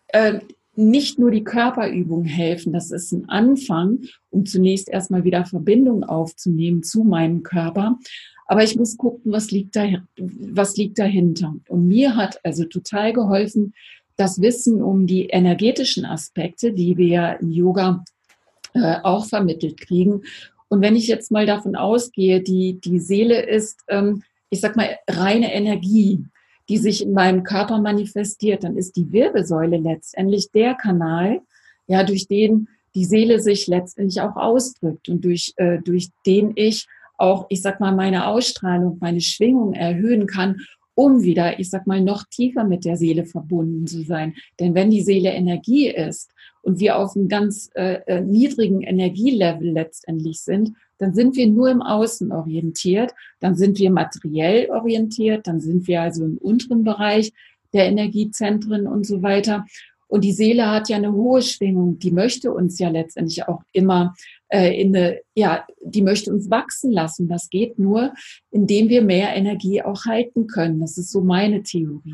äh, 0.07 0.39
nicht 0.75 1.19
nur 1.19 1.31
die 1.31 1.43
Körperübungen 1.43 2.25
helfen, 2.25 2.73
das 2.73 2.91
ist 2.91 3.11
ein 3.11 3.27
Anfang, 3.29 3.99
um 4.29 4.45
zunächst 4.45 4.89
erstmal 4.89 5.23
wieder 5.23 5.45
Verbindung 5.45 6.03
aufzunehmen 6.03 6.81
zu 6.81 7.03
meinem 7.03 7.43
Körper. 7.43 7.99
Aber 8.45 8.63
ich 8.63 8.75
muss 8.75 8.97
gucken, 8.97 9.31
was 9.31 9.51
liegt, 9.51 9.75
da, 9.75 9.87
was 10.17 10.77
liegt 10.77 10.97
dahinter. 10.97 11.55
Und 11.67 11.87
mir 11.87 12.15
hat 12.15 12.39
also 12.43 12.65
total 12.65 13.13
geholfen, 13.13 13.73
das 14.15 14.41
Wissen 14.41 14.81
um 14.81 15.07
die 15.07 15.27
energetischen 15.27 16.05
Aspekte, 16.05 16.73
die 16.73 16.97
wir 16.97 17.37
im 17.41 17.51
Yoga 17.51 18.03
äh, 18.73 18.97
auch 19.03 19.25
vermittelt 19.25 19.79
kriegen. 19.79 20.21
Und 20.69 20.81
wenn 20.81 20.95
ich 20.95 21.07
jetzt 21.07 21.31
mal 21.31 21.45
davon 21.45 21.75
ausgehe, 21.75 22.41
die, 22.41 22.79
die 22.79 22.99
Seele 22.99 23.41
ist 23.45 23.79
ähm, 23.87 24.23
ich 24.51 24.59
sag 24.59 24.75
mal, 24.75 24.99
reine 25.09 25.53
Energie, 25.53 26.25
die 26.71 26.77
sich 26.77 27.03
in 27.03 27.11
meinem 27.11 27.43
Körper 27.43 27.81
manifestiert, 27.81 28.63
dann 28.63 28.77
ist 28.77 28.95
die 28.95 29.11
Wirbelsäule 29.11 29.75
letztendlich 29.75 30.51
der 30.51 30.73
Kanal, 30.75 31.41
ja, 31.87 32.05
durch 32.05 32.27
den 32.27 32.69
die 32.95 33.03
Seele 33.03 33.41
sich 33.41 33.67
letztendlich 33.67 34.21
auch 34.21 34.37
ausdrückt 34.37 35.09
und 35.09 35.25
durch, 35.25 35.53
äh, 35.57 35.79
durch 35.79 36.11
den 36.25 36.53
ich 36.55 36.87
auch, 37.17 37.45
ich 37.49 37.61
sag 37.61 37.81
mal, 37.81 37.93
meine 37.93 38.27
Ausstrahlung, 38.27 38.99
meine 39.01 39.19
Schwingung 39.19 39.73
erhöhen 39.73 40.27
kann, 40.27 40.61
um 40.95 41.23
wieder, 41.23 41.59
ich 41.59 41.69
sag 41.69 41.87
mal, 41.87 42.01
noch 42.01 42.23
tiefer 42.23 42.63
mit 42.63 42.85
der 42.85 42.95
Seele 42.95 43.25
verbunden 43.25 43.85
zu 43.85 44.03
sein. 44.03 44.35
Denn 44.59 44.73
wenn 44.73 44.89
die 44.91 45.01
Seele 45.01 45.31
Energie 45.31 45.89
ist 45.89 46.31
und 46.61 46.79
wir 46.79 46.97
auf 46.97 47.17
einem 47.17 47.27
ganz 47.27 47.69
äh, 47.75 47.99
äh 48.05 48.21
niedrigen 48.21 48.81
Energielevel 48.81 49.71
letztendlich 49.71 50.39
sind, 50.39 50.71
dann 51.01 51.15
sind 51.15 51.35
wir 51.35 51.47
nur 51.47 51.69
im 51.69 51.81
Außen 51.81 52.31
orientiert, 52.31 53.11
dann 53.39 53.55
sind 53.55 53.79
wir 53.79 53.89
materiell 53.89 54.69
orientiert, 54.69 55.47
dann 55.47 55.59
sind 55.59 55.87
wir 55.87 56.01
also 56.01 56.23
im 56.23 56.37
unteren 56.37 56.83
Bereich 56.83 57.33
der 57.73 57.85
Energiezentren 57.85 58.85
und 58.85 59.07
so 59.07 59.23
weiter. 59.23 59.65
Und 60.07 60.23
die 60.23 60.33
Seele 60.33 60.69
hat 60.69 60.89
ja 60.89 60.97
eine 60.97 61.13
hohe 61.13 61.41
Schwingung, 61.41 61.97
die 61.97 62.11
möchte 62.11 62.53
uns 62.53 62.77
ja 62.77 62.89
letztendlich 62.89 63.47
auch 63.47 63.63
immer 63.71 64.13
äh, 64.49 64.79
in 64.79 64.95
eine, 64.95 65.21
ja, 65.33 65.65
die 65.81 66.03
möchte 66.03 66.31
uns 66.31 66.51
wachsen 66.51 66.91
lassen. 66.91 67.27
Das 67.27 67.49
geht 67.49 67.79
nur, 67.79 68.13
indem 68.51 68.89
wir 68.89 69.01
mehr 69.01 69.33
Energie 69.35 69.81
auch 69.81 70.05
halten 70.05 70.45
können. 70.45 70.81
Das 70.81 70.97
ist 70.97 71.11
so 71.11 71.21
meine 71.21 71.63
Theorie. 71.63 72.13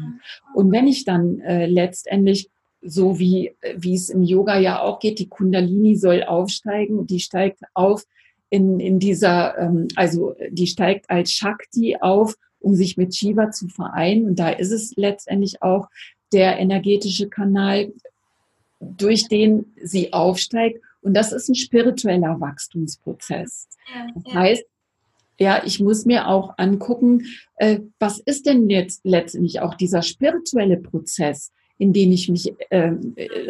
Und 0.54 0.72
wenn 0.72 0.88
ich 0.88 1.04
dann 1.04 1.40
äh, 1.40 1.66
letztendlich 1.66 2.50
so 2.82 3.20
wie, 3.20 3.56
wie 3.76 3.96
es 3.96 4.10
im 4.10 4.24
Yoga 4.24 4.58
ja 4.60 4.82
auch 4.82 5.00
geht, 5.00 5.20
die 5.20 5.28
Kundalini 5.28 5.96
soll 5.96 6.24
aufsteigen, 6.24 7.08
die 7.08 7.20
steigt 7.20 7.60
auf 7.74 8.06
in, 8.50 8.80
in 8.80 9.00
dieser, 9.00 9.58
ähm, 9.58 9.88
also 9.96 10.36
die 10.50 10.68
steigt 10.68 11.10
als 11.10 11.32
Shakti 11.32 11.98
auf, 12.00 12.36
um 12.60 12.76
sich 12.76 12.98
mit 12.98 13.16
Shiva 13.16 13.52
zu 13.52 13.68
vereinen. 13.68 14.26
Und 14.26 14.40
da 14.40 14.50
ist 14.50 14.72
es 14.72 14.94
letztendlich 14.96 15.62
auch 15.62 15.88
der 16.34 16.58
energetische 16.58 17.30
Kanal, 17.30 17.94
durch 18.80 19.28
den 19.28 19.74
sie 19.82 20.14
aufsteigt. 20.14 20.82
Und 21.02 21.14
das 21.14 21.32
ist 21.32 21.50
ein 21.50 21.56
spiritueller 21.56 22.40
Wachstumsprozess. 22.40 23.68
Das 24.16 24.34
heißt, 24.34 24.66
ja, 25.40 25.62
ich 25.64 25.80
muss 25.80 26.06
mir 26.06 26.28
auch 26.28 26.56
angucken, 26.58 27.26
äh, 27.58 27.80
was 28.00 28.20
ist 28.20 28.48
denn 28.48 28.70
jetzt 28.70 29.02
letztendlich 29.04 29.60
auch 29.62 29.76
dieser 29.76 30.02
spirituelle 30.02 30.78
Prozess, 30.78 31.52
in 31.78 31.94
den 31.94 32.12
ich 32.12 32.28
mich 32.28 32.52
äh, 32.70 32.94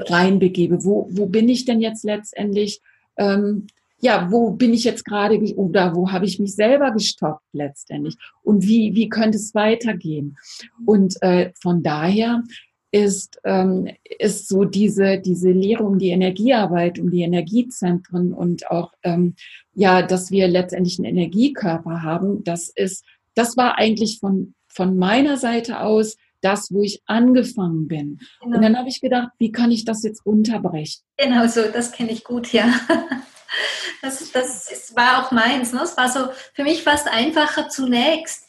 reinbegebe? 0.10 0.84
Wo, 0.84 1.08
wo 1.12 1.27
bin 1.27 1.48
ich 1.48 1.63
denn 1.66 1.80
jetzt 1.80 2.04
letztendlich 2.04 2.82
ähm, 3.18 3.68
ja, 4.00 4.32
wo 4.32 4.51
bin 4.51 4.74
ich 4.74 4.84
jetzt 4.84 5.06
gerade 5.06 5.38
oder 5.56 5.96
wo 5.96 6.12
habe 6.12 6.25
ich 6.25 6.39
mich 6.39 6.56
selber 6.56 6.92
gestoppt 6.92 7.44
letztendlich 7.54 8.16
und 8.44 8.63
wie, 8.63 8.94
wie 8.96 9.10
könnte 9.10 9.38
es 9.38 9.56
weitergehen? 9.56 10.38
Und 10.86 11.22
äh, 11.22 11.51
von 11.60 11.82
daher 11.84 12.44
ist, 12.92 13.39
ähm, 13.44 13.89
ist 14.20 14.48
so 14.48 14.63
diese, 14.63 15.20
diese 15.20 15.51
Lehre 15.51 15.84
um 15.84 16.00
die 16.00 16.10
Energiearbeit, 16.10 17.00
um 17.00 17.12
die 17.12 17.22
Energiezentren 17.22 18.34
und 18.34 18.70
auch, 18.72 18.94
ähm, 19.04 19.36
ja, 19.74 20.01
dass 20.01 20.32
wir 20.32 20.48
letztendlich 20.48 21.00
einen 21.00 21.18
Energiekörper 21.18 22.04
haben. 22.04 22.44
Das 22.44 22.70
ist, 22.70 23.04
das 23.36 23.58
war 23.58 23.77
eigentlich 23.77 24.20
von, 24.20 24.54
von 24.68 24.98
meiner 24.98 25.38
Seite 25.38 25.82
aus 25.82 26.18
das, 26.42 26.72
wo 26.72 26.82
ich 26.82 27.01
angefangen 27.08 27.88
bin. 27.88 28.20
Genau. 28.42 28.56
Und 28.56 28.63
dann 28.63 28.77
habe 28.77 28.89
ich 28.89 29.01
gedacht, 29.01 29.30
wie 29.39 29.51
kann 29.51 29.72
ich 29.72 29.86
das 29.86 30.04
jetzt 30.04 30.25
unterbrechen? 30.25 31.01
Genau 31.18 31.48
so, 31.48 31.62
das 31.74 31.92
kenne 31.92 32.12
ich 32.12 32.24
gut, 32.24 32.54
ja. 32.54 32.72
Das, 34.01 34.32
das 34.32 34.72
ist, 34.72 34.96
war 34.96 35.25
auch 35.25 35.32
meins. 35.32 35.74
Ne? 35.74 35.82
Es 35.82 35.98
war 35.98 36.10
so 36.10 36.30
für 36.54 36.63
mich 36.63 36.84
fast 36.84 37.08
einfacher 37.08 37.70
zunächst, 37.70 38.46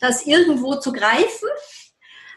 das 0.00 0.26
irgendwo 0.26 0.76
zu 0.76 0.92
greifen, 0.92 1.48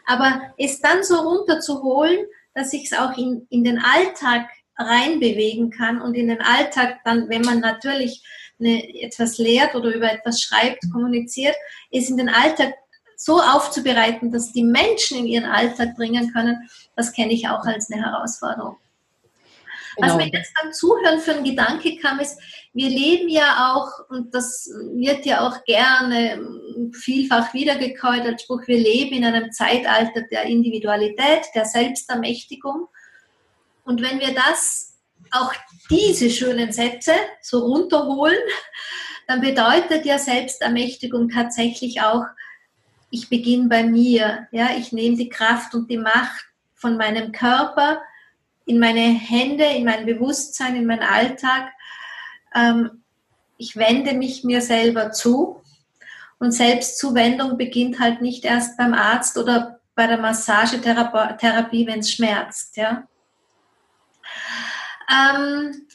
aber 0.06 0.54
es 0.58 0.80
dann 0.80 1.04
so 1.04 1.16
runterzuholen, 1.16 2.26
dass 2.54 2.72
ich 2.72 2.90
es 2.90 2.98
auch 2.98 3.16
in, 3.16 3.46
in 3.50 3.64
den 3.64 3.78
Alltag 3.78 4.48
reinbewegen 4.76 5.70
kann 5.70 6.00
und 6.00 6.14
in 6.14 6.28
den 6.28 6.40
Alltag 6.40 6.98
dann, 7.04 7.28
wenn 7.28 7.42
man 7.42 7.60
natürlich 7.60 8.22
eine, 8.58 8.82
etwas 9.02 9.38
lehrt 9.38 9.74
oder 9.74 9.94
über 9.94 10.10
etwas 10.10 10.40
schreibt, 10.40 10.90
kommuniziert, 10.92 11.54
ist 11.90 12.10
in 12.10 12.16
den 12.16 12.28
Alltag 12.28 12.74
so 13.16 13.40
aufzubereiten, 13.40 14.32
dass 14.32 14.52
die 14.52 14.64
Menschen 14.64 15.18
in 15.18 15.26
ihren 15.26 15.44
Alltag 15.44 15.96
bringen 15.96 16.32
können, 16.32 16.68
das 16.96 17.12
kenne 17.12 17.32
ich 17.32 17.48
auch 17.48 17.64
als 17.64 17.90
eine 17.90 18.02
Herausforderung. 18.02 18.76
Genau. 19.96 20.08
Was 20.08 20.16
mir 20.16 20.28
jetzt 20.28 20.52
beim 20.60 20.72
Zuhören 20.72 21.20
für 21.20 21.34
ein 21.34 21.44
Gedanke 21.44 21.96
kam, 21.98 22.20
ist, 22.20 22.38
wir 22.72 22.88
leben 22.88 23.28
ja 23.28 23.72
auch, 23.72 24.10
und 24.10 24.34
das 24.34 24.68
wird 24.94 25.24
ja 25.26 25.46
auch 25.46 25.64
gerne 25.64 26.44
vielfach 26.92 27.54
wiedergekäut 27.54 28.22
als 28.22 28.42
Spruch, 28.42 28.62
wir 28.66 28.78
leben 28.78 29.16
in 29.16 29.24
einem 29.24 29.52
Zeitalter 29.52 30.22
der 30.30 30.44
Individualität, 30.44 31.42
der 31.54 31.66
Selbstermächtigung. 31.66 32.88
Und 33.84 34.02
wenn 34.02 34.18
wir 34.18 34.34
das, 34.34 34.94
auch 35.30 35.52
diese 35.90 36.30
schönen 36.30 36.72
Sätze 36.72 37.12
so 37.40 37.60
runterholen, 37.60 38.38
dann 39.26 39.40
bedeutet 39.40 40.04
ja 40.04 40.18
Selbstermächtigung 40.18 41.28
tatsächlich 41.28 42.02
auch, 42.02 42.24
ich 43.10 43.28
beginne 43.28 43.68
bei 43.68 43.84
mir. 43.84 44.48
Ja, 44.50 44.70
ich 44.76 44.92
nehme 44.92 45.16
die 45.16 45.28
Kraft 45.28 45.74
und 45.74 45.88
die 45.88 45.98
Macht 45.98 46.44
von 46.74 46.96
meinem 46.96 47.30
Körper 47.30 48.02
in 48.66 48.78
meine 48.78 49.00
Hände, 49.00 49.64
in 49.64 49.84
mein 49.84 50.06
Bewusstsein, 50.06 50.76
in 50.76 50.86
meinen 50.86 51.02
Alltag. 51.02 51.72
Ähm, 52.54 53.02
ich 53.58 53.76
wende 53.76 54.14
mich 54.14 54.44
mir 54.44 54.60
selber 54.60 55.12
zu. 55.12 55.60
Und 56.38 56.52
Selbstzuwendung 56.52 57.56
beginnt 57.56 58.00
halt 58.00 58.20
nicht 58.20 58.44
erst 58.44 58.76
beim 58.76 58.94
Arzt 58.94 59.38
oder 59.38 59.80
bei 59.94 60.06
der 60.06 60.18
Massagetherapie, 60.18 61.86
wenn 61.86 62.00
es 62.00 62.12
schmerzt. 62.12 62.76
Ja. 62.76 63.06
Ähm, 65.08 65.86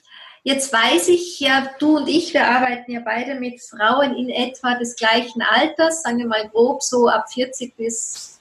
Jetzt 0.43 0.71
weiß 0.71 1.09
ich 1.09 1.39
ja, 1.41 1.69
du 1.79 1.97
und 1.97 2.07
ich, 2.07 2.33
wir 2.33 2.47
arbeiten 2.47 2.91
ja 2.91 3.01
beide 3.01 3.35
mit 3.35 3.61
Frauen 3.61 4.15
in 4.15 4.29
etwa 4.29 4.75
des 4.75 4.95
gleichen 4.95 5.41
Alters, 5.41 6.03
sagen 6.03 6.17
wir 6.17 6.27
mal 6.27 6.47
grob 6.49 6.81
so 6.81 7.09
ab 7.09 7.31
40 7.31 7.75
bis 7.75 8.39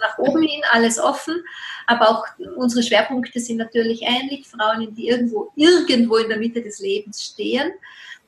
nach 0.00 0.18
oben 0.18 0.42
hin, 0.42 0.60
alles 0.72 0.98
offen. 0.98 1.42
Aber 1.86 2.10
auch 2.10 2.24
unsere 2.56 2.82
Schwerpunkte 2.82 3.40
sind 3.40 3.56
natürlich 3.56 4.02
ähnlich. 4.02 4.46
Frauen, 4.46 4.94
die 4.94 5.08
irgendwo, 5.08 5.52
irgendwo 5.56 6.16
in 6.16 6.28
der 6.28 6.38
Mitte 6.38 6.62
des 6.62 6.78
Lebens 6.80 7.22
stehen. 7.22 7.72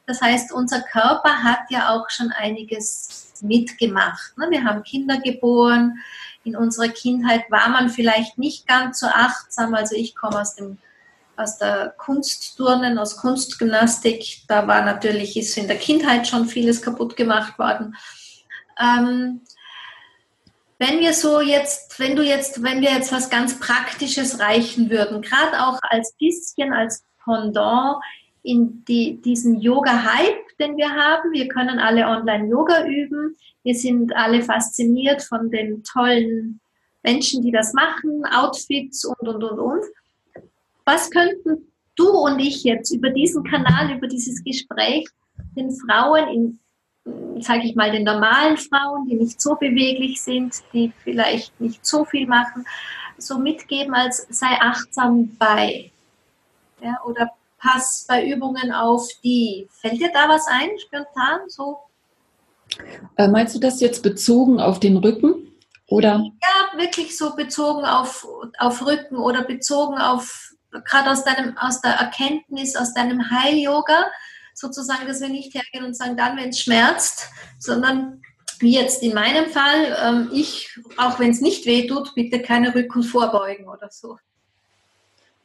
Das 0.07 0.21
heißt, 0.21 0.53
unser 0.53 0.81
Körper 0.81 1.43
hat 1.43 1.61
ja 1.71 1.95
auch 1.95 2.11
schon 2.11 2.33
einiges 2.33 3.33
mitgemacht. 3.43 4.37
Ne? 4.37 4.47
Wir 4.51 4.65
haben 4.65 4.83
Kinder 4.83 5.19
geboren. 5.19 5.99
In 6.43 6.57
unserer 6.57 6.89
Kindheit 6.89 7.51
war 7.51 7.69
man 7.69 7.91
vielleicht 7.91 8.39
nicht 8.39 8.67
ganz 8.67 9.01
so 9.01 9.07
achtsam. 9.07 9.75
Also 9.75 9.95
ich 9.95 10.17
komme 10.17 10.41
aus 10.41 10.55
dem 10.57 10.79
aus 11.41 11.59
der 11.59 11.95
Kunstturnen, 11.97 12.99
aus 12.99 13.17
Kunstgymnastik. 13.17 14.43
Da 14.47 14.67
war 14.69 14.85
natürlich, 14.85 15.37
ist 15.37 15.57
in 15.57 15.69
der 15.69 15.79
Kindheit 15.79 16.27
schon 16.27 16.47
vieles 16.47 16.83
kaputt 16.83 17.17
gemacht 17.17 17.59
worden. 17.59 17.97
Ähm, 18.79 19.41
wenn 20.81 20.99
wir 20.99 21.13
so 21.13 21.43
jetzt, 21.43 22.01
wenn 22.01 22.17
du 22.17 22.23
jetzt, 22.23 22.63
wenn 22.63 22.81
wir 22.81 22.91
jetzt 22.91 23.13
was 23.13 23.29
ganz 23.29 23.61
Praktisches 23.61 24.41
reichen 24.41 24.89
würden, 24.89 25.21
gerade 25.21 25.63
auch 25.63 25.79
als 25.83 26.15
bisschen, 26.15 26.73
als 26.73 27.05
Pendant 27.23 28.03
in 28.43 28.83
die, 28.87 29.21
diesen 29.21 29.61
Yoga-Hype, 29.61 30.57
den 30.59 30.79
wir 30.79 30.91
haben. 30.91 31.33
Wir 31.33 31.49
können 31.49 31.79
alle 31.79 32.07
Online-Yoga 32.07 32.87
üben. 32.87 33.37
Wir 33.63 33.75
sind 33.75 34.17
alle 34.17 34.43
fasziniert 34.43 35.23
von 35.23 35.51
den 35.51 35.85
tollen 35.85 36.61
Menschen, 37.03 37.43
die 37.43 37.53
das 37.53 37.75
machen, 37.75 38.25
Outfits 38.33 39.05
und, 39.05 39.29
und, 39.29 39.45
und, 39.45 39.59
und. 39.59 39.85
Was 40.87 41.11
könnten 41.11 41.71
du 41.95 42.09
und 42.09 42.39
ich 42.39 42.65
jetzt 42.65 42.91
über 42.91 43.11
diesen 43.11 43.45
Kanal, 43.45 43.95
über 43.95 44.07
dieses 44.07 44.43
Gespräch 44.43 45.07
den 45.55 45.71
Frauen 45.73 46.29
in, 46.29 46.61
sage 47.41 47.63
ich 47.65 47.75
mal, 47.75 47.91
den 47.91 48.05
normalen 48.05 48.57
Frauen, 48.57 49.09
die 49.09 49.15
nicht 49.15 49.41
so 49.41 49.55
beweglich 49.55 50.23
sind, 50.23 50.55
die 50.73 50.93
vielleicht 51.03 51.59
nicht 51.61 51.85
so 51.85 52.05
viel 52.05 52.27
machen, 52.27 52.67
so 53.19 53.39
mitgeben 53.39 53.95
als 53.95 54.27
sei 54.31 54.59
achtsam 54.61 55.37
bei. 55.39 55.91
Ja, 56.83 57.01
oder 57.05 57.31
pass 57.59 58.07
bei 58.09 58.27
Übungen 58.27 58.73
auf 58.73 59.09
die. 59.23 59.69
Fällt 59.71 60.01
dir 60.01 60.11
da 60.13 60.29
was 60.29 60.47
ein, 60.47 60.71
spontan? 60.79 61.41
So? 61.49 61.79
Äh, 63.17 63.29
meinst 63.29 63.55
du 63.55 63.59
das 63.59 63.81
jetzt 63.81 64.03
bezogen 64.03 64.61
auf 64.61 64.81
den 64.81 64.97
Rücken? 64.97 65.47
Oder? 65.87 66.25
Ja, 66.43 66.79
wirklich 66.79 67.17
so 67.19 67.35
bezogen 67.35 67.85
auf, 67.85 68.27
auf 68.59 68.87
Rücken 68.87 69.17
oder 69.17 69.43
bezogen 69.43 69.99
auf 69.99 70.55
gerade 70.85 71.11
aus 71.11 71.25
deinem, 71.25 71.57
aus 71.59 71.81
der 71.81 71.93
Erkenntnis, 71.93 72.77
aus 72.77 72.95
deinem 72.95 73.31
Heil-Yoga, 73.31 74.07
sozusagen, 74.61 75.07
dass 75.07 75.21
wir 75.21 75.29
nicht 75.29 75.55
hergehen 75.55 75.85
und 75.85 75.97
sagen, 75.97 76.17
dann, 76.17 76.37
wenn 76.37 76.51
es 76.51 76.61
schmerzt, 76.61 77.29
sondern 77.59 78.23
wie 78.61 78.75
jetzt 78.75 79.03
in 79.03 79.15
meinem 79.15 79.47
Fall, 79.47 79.97
ähm, 80.05 80.31
ich, 80.33 80.69
auch 80.99 81.19
wenn 81.19 81.31
es 81.31 81.41
nicht 81.41 81.65
weh 81.67 81.87
tut, 81.87 82.15
bitte 82.15 82.41
keine 82.43 82.75
Rücken 82.75 83.03
vorbeugen 83.03 83.69
oder 83.69 83.89
so. 83.91 84.19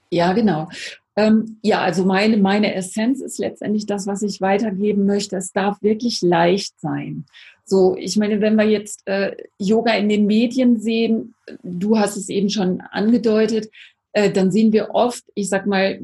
Ja, 0.10 0.34
genau. 0.34 0.68
Ähm, 1.16 1.58
ja, 1.62 1.80
also 1.80 2.04
meine, 2.04 2.38
meine 2.38 2.76
Essenz 2.76 3.22
ist 3.22 3.40
letztendlich 3.40 3.86
das, 3.86 4.06
was 4.06 4.22
ich 4.22 4.42
weitergeben 4.42 5.06
möchte. 5.06 5.38
Es 5.38 5.54
darf 5.54 5.82
wirklich 5.82 6.22
leicht 6.22 6.80
sein. 6.80 7.26
So, 7.64 7.96
ich 7.98 8.18
meine, 8.18 8.42
wenn 8.42 8.58
wir 8.58 8.66
jetzt 8.66 9.08
äh, 9.08 9.36
Yoga 9.58 9.94
in 9.94 10.10
den 10.10 10.26
Medien 10.26 10.80
sehen, 10.80 11.34
du 11.64 11.98
hast 11.98 12.18
es 12.18 12.30
eben 12.30 12.50
schon 12.50 12.82
angedeutet, 12.82 13.70
äh, 14.12 14.30
dann 14.30 14.52
sehen 14.52 14.72
wir 14.74 14.92
oft, 14.94 15.24
ich 15.36 15.50
sag 15.50 15.66
mal, 15.66 16.00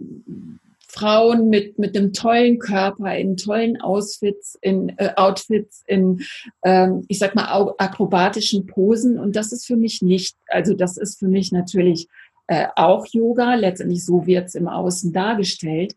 Frauen 0.91 1.47
mit, 1.47 1.79
mit 1.79 1.95
einem 1.95 2.11
tollen 2.11 2.59
Körper, 2.59 3.15
in 3.15 3.37
tollen 3.37 3.79
Outfits, 3.79 4.57
in 4.61 4.89
äh, 4.97 5.13
Outfits, 5.15 5.83
in, 5.87 6.21
ähm, 6.63 7.05
ich 7.07 7.19
sag 7.19 7.33
mal, 7.33 7.73
akrobatischen 7.77 8.67
Posen. 8.67 9.17
Und 9.17 9.37
das 9.37 9.53
ist 9.53 9.65
für 9.65 9.77
mich 9.77 10.01
nicht, 10.01 10.35
also 10.47 10.73
das 10.73 10.97
ist 10.97 11.17
für 11.17 11.27
mich 11.27 11.53
natürlich 11.53 12.09
äh, 12.47 12.67
auch 12.75 13.05
Yoga. 13.09 13.55
Letztendlich 13.55 14.05
so 14.05 14.25
wird 14.25 14.47
es 14.47 14.55
im 14.55 14.67
Außen 14.67 15.13
dargestellt. 15.13 15.95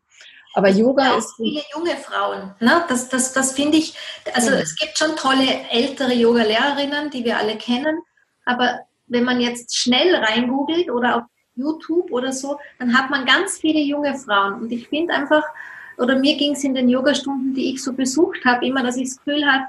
Aber 0.55 0.69
Yoga 0.69 1.07
ja, 1.07 1.19
ist. 1.19 1.35
Viele 1.37 1.63
junge 1.75 1.97
Frauen. 1.97 2.55
Ne? 2.61 2.85
Das, 2.89 3.09
das, 3.09 3.33
das 3.33 3.53
finde 3.53 3.79
ich, 3.79 3.95
also 4.33 4.53
ja. 4.53 4.59
es 4.59 4.77
gibt 4.77 4.97
schon 4.97 5.17
tolle 5.17 5.69
ältere 5.73 6.15
Yoga-Lehrerinnen, 6.15 7.11
die 7.11 7.25
wir 7.25 7.39
alle 7.39 7.57
kennen. 7.57 7.99
Aber 8.45 8.79
wenn 9.09 9.25
man 9.25 9.41
jetzt 9.41 9.77
schnell 9.77 10.15
reingoogelt 10.15 10.89
oder 10.89 11.17
auf 11.17 11.23
YouTube 11.57 12.11
oder 12.11 12.33
so, 12.33 12.59
dann 12.79 12.97
hat 12.97 13.11
man 13.11 13.25
ganz 13.25 13.59
viele 13.59 13.81
junge 13.81 14.14
Frauen. 14.17 14.62
Und 14.62 14.73
ich 14.73 14.88
finde 14.88 15.14
einfach, 15.14 15.45
oder 15.99 16.19
mir 16.19 16.37
ging 16.37 16.53
es 16.53 16.64
in 16.64 16.75
den 16.75 16.88
Yogastunden, 16.88 17.55
die 17.55 17.73
ich 17.73 17.83
so 17.83 17.93
besucht 17.93 18.45
habe, 18.45 18.67
immer, 18.67 18.83
dass 18.83 18.97
ich 18.97 19.09
das 19.09 19.19
Gefühl 19.19 19.45
habe, 19.47 19.64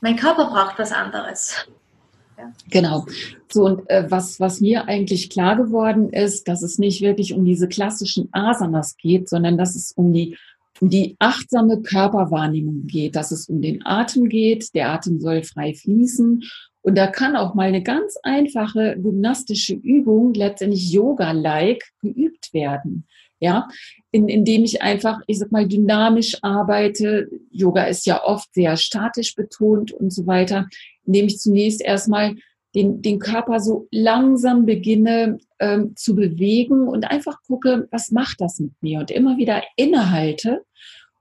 mein 0.00 0.16
Körper 0.16 0.46
braucht 0.46 0.78
was 0.78 0.92
anderes. 0.92 1.66
Ja. 2.38 2.52
Genau. 2.70 3.06
So, 3.50 3.64
und 3.64 3.90
äh, 3.90 4.10
was, 4.10 4.38
was 4.40 4.60
mir 4.60 4.86
eigentlich 4.88 5.30
klar 5.30 5.56
geworden 5.56 6.10
ist, 6.10 6.48
dass 6.48 6.62
es 6.62 6.78
nicht 6.78 7.00
wirklich 7.00 7.32
um 7.32 7.44
diese 7.44 7.66
klassischen 7.66 8.28
Asanas 8.32 8.96
geht, 8.96 9.28
sondern 9.28 9.56
dass 9.56 9.74
es 9.74 9.92
um 9.92 10.12
die, 10.12 10.36
um 10.80 10.90
die 10.90 11.16
achtsame 11.18 11.80
Körperwahrnehmung 11.80 12.86
geht, 12.86 13.16
dass 13.16 13.30
es 13.30 13.48
um 13.48 13.62
den 13.62 13.84
Atem 13.86 14.28
geht. 14.28 14.74
Der 14.74 14.90
Atem 14.90 15.18
soll 15.20 15.42
frei 15.42 15.72
fließen 15.74 16.44
und 16.86 16.96
da 16.96 17.08
kann 17.08 17.34
auch 17.34 17.54
mal 17.54 17.66
eine 17.66 17.82
ganz 17.82 18.16
einfache 18.22 18.96
gymnastische 18.96 19.74
Übung, 19.74 20.34
letztendlich 20.34 20.92
Yoga-like, 20.92 21.82
geübt 22.00 22.54
werden. 22.54 23.08
Ja, 23.40 23.68
in, 24.12 24.28
indem 24.28 24.62
ich 24.62 24.82
einfach, 24.82 25.20
ich 25.26 25.40
sag 25.40 25.50
mal, 25.50 25.66
dynamisch 25.66 26.38
arbeite. 26.42 27.28
Yoga 27.50 27.84
ist 27.84 28.06
ja 28.06 28.22
oft 28.22 28.54
sehr 28.54 28.76
statisch 28.76 29.34
betont 29.34 29.90
und 29.90 30.12
so 30.12 30.28
weiter. 30.28 30.68
Indem 31.04 31.26
ich 31.26 31.40
zunächst 31.40 31.82
erstmal 31.82 32.36
den, 32.76 33.02
den 33.02 33.18
Körper 33.18 33.58
so 33.58 33.88
langsam 33.90 34.64
beginne 34.64 35.38
ähm, 35.58 35.96
zu 35.96 36.14
bewegen 36.14 36.86
und 36.86 37.10
einfach 37.10 37.42
gucke, 37.48 37.88
was 37.90 38.12
macht 38.12 38.40
das 38.40 38.60
mit 38.60 38.72
mir 38.80 39.00
und 39.00 39.10
immer 39.10 39.36
wieder 39.38 39.60
innehalte 39.74 40.62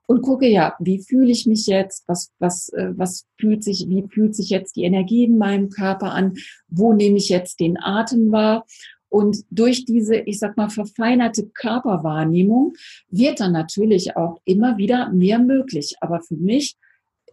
und 0.07 0.21
gucke, 0.21 0.47
ja, 0.47 0.75
wie 0.79 1.01
fühle 1.01 1.31
ich 1.31 1.45
mich 1.45 1.65
jetzt? 1.67 2.07
Was, 2.07 2.31
was, 2.39 2.69
äh, 2.69 2.91
was 2.95 3.25
fühlt 3.39 3.63
sich, 3.63 3.85
wie 3.89 4.05
fühlt 4.07 4.35
sich 4.35 4.49
jetzt 4.49 4.75
die 4.75 4.83
Energie 4.83 5.23
in 5.23 5.37
meinem 5.37 5.69
Körper 5.69 6.13
an? 6.13 6.35
Wo 6.67 6.93
nehme 6.93 7.17
ich 7.17 7.29
jetzt 7.29 7.59
den 7.59 7.77
Atem 7.81 8.31
wahr? 8.31 8.65
Und 9.09 9.45
durch 9.49 9.85
diese, 9.85 10.17
ich 10.17 10.39
sag 10.39 10.57
mal, 10.57 10.69
verfeinerte 10.69 11.47
Körperwahrnehmung 11.47 12.73
wird 13.09 13.39
dann 13.39 13.53
natürlich 13.53 14.17
auch 14.17 14.41
immer 14.45 14.77
wieder 14.77 15.09
mehr 15.09 15.39
möglich. 15.39 15.95
Aber 16.01 16.21
für 16.21 16.35
mich 16.35 16.75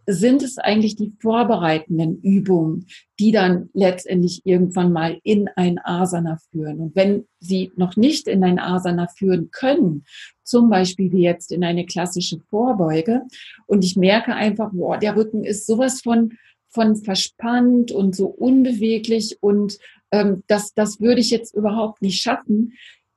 sind 0.05 0.43
es 0.43 0.57
eigentlich 0.57 0.95
die 0.95 1.13
vorbereitenden 1.19 2.21
Übungen, 2.21 2.87
die 3.19 3.31
dann 3.31 3.69
letztendlich 3.73 4.41
irgendwann 4.45 4.91
mal 4.91 5.19
in 5.23 5.47
ein 5.55 5.79
Asana 5.79 6.37
führen. 6.51 6.79
Und 6.79 6.95
wenn 6.95 7.25
sie 7.39 7.71
noch 7.75 7.95
nicht 7.95 8.27
in 8.27 8.43
ein 8.43 8.59
Asana 8.59 9.07
führen 9.07 9.49
können, 9.51 10.05
zum 10.43 10.69
Beispiel 10.69 11.11
wie 11.11 11.23
jetzt 11.23 11.51
in 11.51 11.63
eine 11.63 11.85
klassische 11.85 12.39
Vorbeuge, 12.49 13.21
und 13.65 13.83
ich 13.83 13.95
merke 13.95 14.33
einfach, 14.33 14.71
boah, 14.73 14.97
der 14.97 15.15
Rücken 15.15 15.43
ist 15.43 15.65
sowas 15.65 16.01
von, 16.01 16.33
von 16.69 16.95
verspannt 16.95 17.91
und 17.91 18.15
so 18.15 18.27
unbeweglich 18.27 19.37
und 19.41 19.77
ähm, 20.11 20.43
das, 20.47 20.73
das 20.73 20.99
würde 20.99 21.21
ich 21.21 21.29
jetzt 21.29 21.55
überhaupt 21.55 22.01
nicht 22.01 22.21
schaffen, 22.21 22.73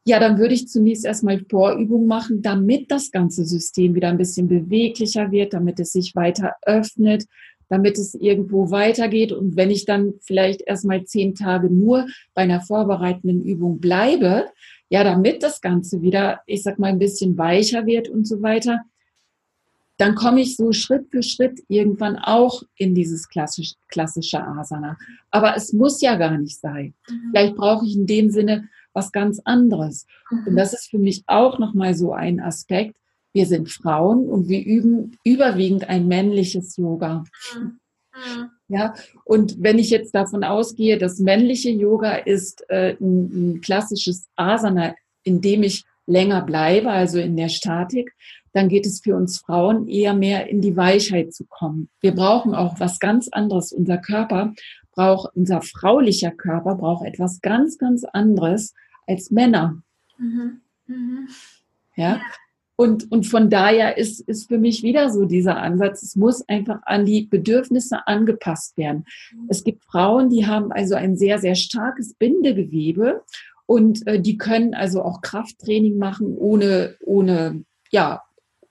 ja, 0.07 0.21
dann 0.21 0.39
würde 0.39 0.55
ich 0.55 0.69
zunächst 0.69 1.05
erstmal 1.05 1.45
Vorübungen 1.51 2.07
machen, 2.07 2.41
damit 2.41 2.93
das 2.93 3.11
ganze 3.11 3.45
System 3.45 3.97
wieder 3.97 4.09
ein 4.09 4.19
bisschen 4.19 4.47
beweglicher 4.47 5.33
wird, 5.33 5.53
damit 5.53 5.81
es 5.81 5.93
sich 5.93 6.15
weiter 6.15 6.55
öffnet, 6.63 7.25
damit 7.69 7.99
es 7.99 8.15
irgendwo 8.15 8.71
weitergeht. 8.71 9.33
Und 9.33 9.57
wenn 9.57 9.69
ich 9.69 9.85
dann 9.85 10.15
vielleicht 10.21 10.63
erstmal 10.63 11.05
zehn 11.05 11.35
Tage 11.35 11.69
nur 11.69 12.07
bei 12.35 12.43
einer 12.43 12.61
vorbereitenden 12.61 13.45
Übung 13.45 13.81
bleibe, 13.81 14.45
ja, 14.91 15.03
damit 15.03 15.43
das 15.43 15.61
Ganze 15.61 16.01
wieder, 16.03 16.41
ich 16.47 16.63
sag 16.63 16.79
mal, 16.79 16.87
ein 16.87 17.01
bisschen 17.01 17.37
weicher 17.37 17.85
wird 17.85 18.09
und 18.09 18.29
so 18.29 18.41
weiter, 18.43 18.83
dann 19.99 20.15
komme 20.15 20.41
ich 20.41 20.55
so 20.55 20.71
Schritt 20.71 21.09
für 21.11 21.25
Schritt 21.25 21.59
irgendwann 21.67 22.17
auch 22.17 22.63
in 22.77 22.95
dieses 22.95 23.29
klassisch, 23.29 23.73
klassische 23.89 24.41
Asana. 24.41 24.99
Aber 25.33 25.57
es 25.57 25.73
muss 25.73 26.01
ja 26.01 26.15
gar 26.15 26.39
nicht 26.39 26.61
sein. 26.61 26.95
Mhm. 27.09 27.31
Vielleicht 27.31 27.57
brauche 27.57 27.85
ich 27.85 27.97
in 27.97 28.07
dem 28.07 28.31
Sinne 28.31 28.69
was 28.97 29.13
ganz 29.13 29.41
anderes. 29.45 30.07
Mhm. 30.31 30.47
Und 30.49 30.57
das 30.57 30.73
ist 30.73 30.91
für 30.91 30.99
mich 30.99 31.23
auch 31.27 31.59
nochmal 31.59 31.95
so 31.95 32.13
ein 32.13 32.41
Aspekt. 32.41 32.97
Wir 33.33 33.47
sind 33.47 33.71
Frauen 33.71 34.27
und 34.27 34.49
wir 34.49 34.65
üben 34.65 35.19
überwiegend 35.23 35.89
ein 35.89 36.09
männliches 36.09 36.77
Yoga. 36.77 37.25
Mhm. 37.55 37.79
Ja, 38.69 38.95
und 39.25 39.63
wenn 39.63 39.79
ich 39.79 39.91
jetzt 39.91 40.15
davon 40.15 40.43
ausgehe, 40.43 40.99
das 40.99 41.19
männliche 41.19 41.71
Yoga 41.71 42.17
ist 42.17 42.65
äh, 42.71 42.97
ein, 43.01 43.55
ein 43.55 43.61
klassisches 43.61 44.29
Asana, 44.35 44.95
in 45.23 45.41
dem 45.41 45.63
ich 45.63 45.85
länger 46.07 46.43
bleibe, 46.43 46.91
also 46.91 47.19
in 47.19 47.37
der 47.37 47.51
Statik, 47.51 48.15
dann 48.53 48.69
geht 48.69 48.87
es 48.87 49.01
für 49.01 49.15
uns 49.15 49.39
Frauen 49.41 49.87
eher 49.87 50.15
mehr 50.15 50.49
in 50.49 50.63
die 50.63 50.77
Weichheit 50.77 51.35
zu 51.35 51.45
kommen. 51.45 51.91
Wir 52.01 52.13
brauchen 52.13 52.55
auch 52.55 52.81
was 52.81 52.99
ganz 52.99 53.29
anderes. 53.29 53.71
Unser 53.71 53.99
Körper 53.99 54.55
braucht, 54.95 55.37
unser 55.37 55.61
fraulicher 55.61 56.31
Körper 56.31 56.75
braucht 56.75 57.05
etwas 57.05 57.41
ganz, 57.43 57.77
ganz 57.77 58.05
anderes 58.05 58.73
als 59.07 59.31
Männer. 59.31 59.83
Mhm. 60.19 60.61
Mhm. 60.87 61.29
Ja? 61.97 62.21
Und, 62.77 63.11
und 63.11 63.27
von 63.27 63.49
daher 63.49 63.97
ist, 63.97 64.21
ist 64.21 64.49
für 64.49 64.59
mich 64.59 64.83
wieder 64.83 65.11
so 65.11 65.25
dieser 65.25 65.57
Ansatz, 65.57 66.03
es 66.03 66.15
muss 66.15 66.47
einfach 66.47 66.81
an 66.85 67.07
die 67.07 67.23
Bedürfnisse 67.23 68.07
angepasst 68.07 68.77
werden. 68.77 69.07
Mhm. 69.33 69.47
Es 69.49 69.65
gibt 69.65 69.85
Frauen, 69.85 70.29
die 70.29 70.47
haben 70.47 70.73
also 70.73 70.95
ein 70.95 71.17
sehr, 71.17 71.39
sehr 71.39 71.55
starkes 71.55 72.15
Bindegewebe 72.15 73.23
und 73.65 74.07
äh, 74.07 74.21
die 74.21 74.37
können 74.37 74.75
also 74.75 75.03
auch 75.03 75.23
Krafttraining 75.23 75.97
machen 75.97 76.37
ohne, 76.37 76.97
ohne, 77.01 77.65
ja, 77.91 78.23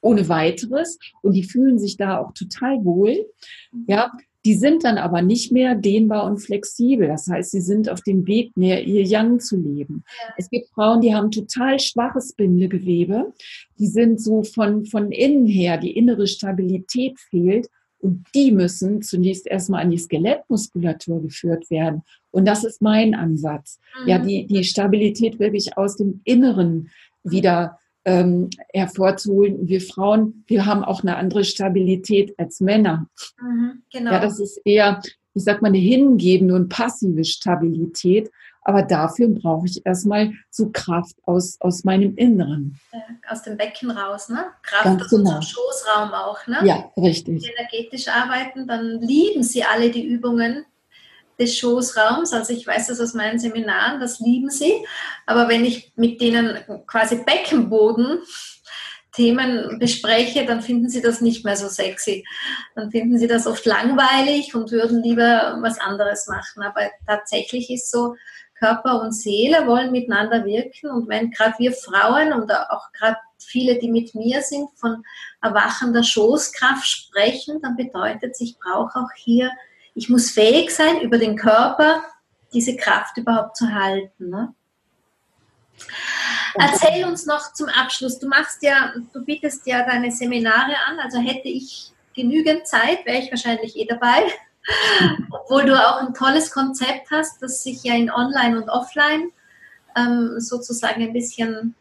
ohne 0.02 0.30
weiteres 0.30 1.00
und 1.24 1.34
die 1.34 1.44
fühlen 1.44 1.80
sich 1.80 1.98
da 1.98 2.20
auch 2.20 2.32
total 2.34 2.86
wohl. 2.86 3.26
Mhm. 3.72 3.86
Ja, 3.88 4.12
die 4.46 4.54
sind 4.54 4.84
dann 4.84 5.00
aber 5.00 5.24
nicht 5.24 5.52
mehr 5.52 5.74
dehnbar 5.74 6.26
und 6.26 6.38
flexibel. 6.38 7.08
Das 7.08 7.28
heißt, 7.28 7.52
sie 7.52 7.62
sind 7.62 7.90
auf 7.90 8.02
dem 8.02 8.28
Weg, 8.28 8.56
mehr 8.56 8.86
ihr 8.86 9.04
Yang 9.04 9.40
zu 9.40 9.58
leben. 9.58 10.04
Ja. 10.06 10.34
Es 10.38 10.50
gibt 10.52 10.70
Frauen, 10.70 11.02
die 11.02 11.16
haben 11.16 11.32
total 11.32 11.80
schwaches 11.80 12.34
Bindegewebe. 12.34 13.34
Die 13.80 13.88
sind 13.88 14.22
so 14.22 14.44
von, 14.44 14.86
von 14.86 15.12
innen 15.12 15.48
her, 15.48 15.78
die 15.78 15.98
innere 15.98 16.28
Stabilität 16.28 17.20
fehlt. 17.20 17.68
Und 18.00 18.24
die 18.36 18.52
müssen 18.52 19.02
zunächst 19.02 19.48
erstmal 19.48 19.82
an 19.82 19.90
die 19.90 19.98
Skelettmuskulatur 19.98 21.24
geführt 21.24 21.72
werden. 21.72 22.04
Und 22.30 22.46
das 22.46 22.64
ist 22.64 22.84
mein 22.84 23.16
Ansatz. 23.16 23.80
Mhm. 24.04 24.08
Ja, 24.08 24.20
die, 24.20 24.46
die 24.46 24.64
Stabilität 24.64 25.40
wirklich 25.40 25.76
aus 25.76 25.98
dem 25.98 26.22
Inneren 26.24 26.92
wieder 27.24 27.80
ähm, 28.06 28.50
hervorzuholen. 28.74 29.68
Wir 29.68 29.82
Frauen, 29.82 30.44
wir 30.48 30.66
haben 30.66 30.84
auch 30.84 31.02
eine 31.02 31.18
andere 31.18 31.44
Stabilität 31.44 32.34
als 32.38 32.62
Männer. 32.62 33.08
Mhm, 33.42 33.84
genau. 33.92 34.12
Ja, 34.12 34.20
das 34.20 34.40
ist 34.40 34.62
eher, 34.64 35.02
ich 35.34 35.44
sag 35.44 35.62
mal, 35.62 35.70
eine 35.70 35.80
hingebende 35.80 36.56
und 36.56 36.70
passive 36.70 37.26
Stabilität. 37.26 38.32
Aber 38.68 38.82
dafür 38.82 39.28
brauche 39.28 39.68
ich 39.68 39.86
erstmal 39.86 40.34
so 40.50 40.72
Kraft 40.74 41.16
aus, 41.24 41.58
aus 41.60 41.84
meinem 41.84 42.16
Inneren. 42.16 42.80
aus 43.30 43.44
dem 43.44 43.58
Becken 43.58 43.92
raus, 43.92 44.30
ne? 44.30 44.46
Kraft 44.64 44.86
Ganz 44.86 45.04
aus 45.04 45.10
genau. 45.10 45.22
unserem 45.22 45.42
Schoßraum 45.44 46.14
auch, 46.14 46.48
ne? 46.48 46.62
Ja, 46.64 46.92
richtig. 46.98 47.44
Wenn 47.44 47.52
energetisch 47.52 48.08
arbeiten, 48.08 48.68
dann 48.68 49.02
lieben 49.02 49.44
sie 49.44 49.64
alle 49.64 49.92
die 49.92 50.04
Übungen, 50.04 50.66
des 51.40 51.58
Schoßraums. 51.58 52.34
Also 52.34 52.54
ich 52.54 52.66
weiß 52.66 52.88
das 52.88 53.00
aus 53.00 53.14
meinen 53.14 53.40
Seminaren, 53.40 54.00
das 54.00 54.20
lieben 54.20 54.50
sie. 54.50 54.86
Aber 55.26 55.50
wenn 55.50 55.66
ich 55.66 55.92
mit 55.96 56.22
denen 56.22 56.60
quasi 56.88 57.24
Beckenboden 57.24 58.20
Themen 59.12 59.80
bespreche, 59.80 60.46
dann 60.46 60.62
finden 60.62 60.90
sie 60.90 61.02
das 61.02 61.22
nicht 61.22 61.46
mehr 61.46 61.56
so 61.56 61.70
sexy. 61.70 62.26
Dann 62.76 62.92
finden 62.92 63.18
sie 63.18 63.28
das 63.28 63.48
oft 63.48 63.66
langweilig 63.66 64.54
und 64.54 64.72
würden 64.72 65.02
lieber 65.02 65.58
was 65.62 65.80
anderes 65.80 66.28
machen. 66.28 66.64
Aber 66.64 66.82
tatsächlich 67.08 67.70
ist 67.70 67.90
so, 67.90 68.16
Körper 68.58 69.02
und 69.02 69.12
Seele 69.12 69.68
wollen 69.68 69.92
miteinander 69.92 70.46
wirken. 70.46 70.90
Und 70.90 71.08
wenn 71.08 71.32
gerade 71.32 71.56
wir 71.60 71.72
Frauen 71.74 72.34
und 72.34 72.52
auch 72.52 72.92
gerade 72.94 73.18
viele, 73.38 73.78
die 73.78 73.92
mit 73.92 74.16
mir 74.16 74.42
sind, 74.42 74.70
von 74.76 75.04
erwachender 75.42 76.04
Schoßkraft 76.04 76.88
sprechen, 76.88 77.62
dann 77.62 77.76
bedeutet 77.76 78.36
ich 78.40 78.58
brauche 78.58 79.00
auch 79.00 79.10
hier 79.16 79.52
ich 79.96 80.10
muss 80.10 80.32
fähig 80.32 80.70
sein, 80.72 81.02
über 81.02 81.18
den 81.18 81.36
Körper 81.36 82.04
diese 82.54 82.76
Kraft 82.76 83.18
überhaupt 83.18 83.58
zu 83.58 83.74
halten. 83.74 84.30
Ne? 84.30 84.54
Erzähl 86.56 87.06
uns 87.06 87.26
noch 87.26 87.54
zum 87.54 87.70
Abschluss. 87.70 88.20
Du 88.20 88.28
machst 88.28 88.62
ja, 88.62 88.94
du 89.14 89.24
bietest 89.24 89.66
ja 89.66 89.86
deine 89.86 90.12
Seminare 90.12 90.76
an, 90.88 91.00
also 91.00 91.20
hätte 91.20 91.48
ich 91.48 91.92
genügend 92.14 92.68
Zeit, 92.68 93.06
wäre 93.06 93.18
ich 93.18 93.32
wahrscheinlich 93.32 93.76
eh 93.76 93.86
dabei. 93.86 94.24
Obwohl 95.32 95.66
du 95.66 95.76
auch 95.76 96.02
ein 96.02 96.14
tolles 96.14 96.52
Konzept 96.52 97.12
hast, 97.12 97.42
das 97.42 97.64
sich 97.64 97.84
ja 97.84 97.96
in 97.96 98.10
Online 98.10 98.62
und 98.62 98.70
Offline 98.70 99.32
ähm, 99.96 100.40
sozusagen 100.40 101.02
ein 101.02 101.14
bisschen 101.14 101.76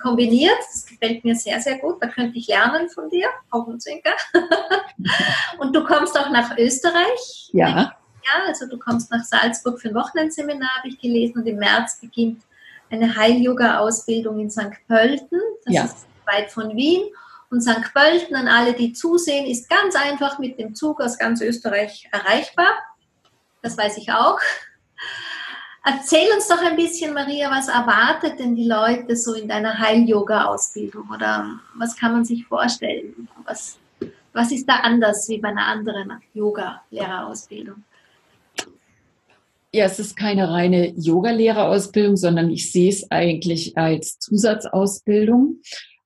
kombiniert. 0.00 0.58
Das 0.58 0.86
gefällt 0.86 1.24
mir 1.24 1.34
sehr, 1.34 1.60
sehr 1.60 1.78
gut. 1.78 1.96
Da 2.00 2.08
könnte 2.08 2.38
ich 2.38 2.46
lernen 2.48 2.88
von 2.88 3.08
dir, 3.08 3.28
Augenzwinker. 3.50 4.14
und 5.58 5.74
du 5.74 5.84
kommst 5.84 6.18
auch 6.18 6.30
nach 6.30 6.56
Österreich. 6.56 7.50
Ja. 7.52 7.96
Ja, 8.26 8.46
also 8.46 8.66
du 8.66 8.78
kommst 8.78 9.10
nach 9.10 9.22
Salzburg 9.22 9.80
für 9.80 9.88
ein 9.88 9.94
Wochenendseminar, 9.94 10.68
habe 10.78 10.88
ich 10.88 10.98
gelesen. 10.98 11.38
Und 11.38 11.46
im 11.46 11.58
März 11.58 12.00
beginnt 12.00 12.42
eine 12.90 13.14
Heil-Yoga-Ausbildung 13.14 14.40
in 14.40 14.50
St. 14.50 14.72
Pölten. 14.88 15.40
Das 15.64 15.74
ja. 15.74 15.84
ist 15.84 16.06
weit 16.26 16.50
von 16.50 16.74
Wien. 16.76 17.04
Und 17.50 17.60
St. 17.62 17.92
Pölten, 17.94 18.34
an 18.34 18.48
alle, 18.48 18.72
die 18.72 18.92
zusehen, 18.92 19.46
ist 19.46 19.70
ganz 19.70 19.94
einfach 19.94 20.38
mit 20.38 20.58
dem 20.58 20.74
Zug 20.74 21.00
aus 21.00 21.16
ganz 21.16 21.40
Österreich 21.40 22.08
erreichbar. 22.10 22.66
Das 23.62 23.78
weiß 23.78 23.96
ich 23.98 24.10
auch. 24.12 24.38
Erzähl 25.88 26.26
uns 26.34 26.48
doch 26.48 26.60
ein 26.60 26.74
bisschen, 26.74 27.14
Maria, 27.14 27.48
was 27.48 27.68
erwartet 27.68 28.40
denn 28.40 28.56
die 28.56 28.66
Leute 28.66 29.14
so 29.14 29.34
in 29.34 29.46
deiner 29.46 29.78
Heil-Yoga-Ausbildung 29.78 31.04
oder 31.14 31.60
was 31.76 31.94
kann 31.94 32.10
man 32.10 32.24
sich 32.24 32.44
vorstellen? 32.44 33.28
Was, 33.44 33.78
was 34.32 34.50
ist 34.50 34.68
da 34.68 34.80
anders 34.80 35.28
wie 35.28 35.38
bei 35.38 35.50
einer 35.50 35.64
anderen 35.64 36.20
Yoga-Lehrerausbildung? 36.34 37.84
Ja, 39.72 39.84
es 39.84 40.00
ist 40.00 40.16
keine 40.16 40.50
reine 40.50 40.92
Yoga-Lehrerausbildung, 40.96 42.16
sondern 42.16 42.50
ich 42.50 42.72
sehe 42.72 42.90
es 42.90 43.08
eigentlich 43.12 43.78
als 43.78 44.18
Zusatzausbildung, 44.18 45.60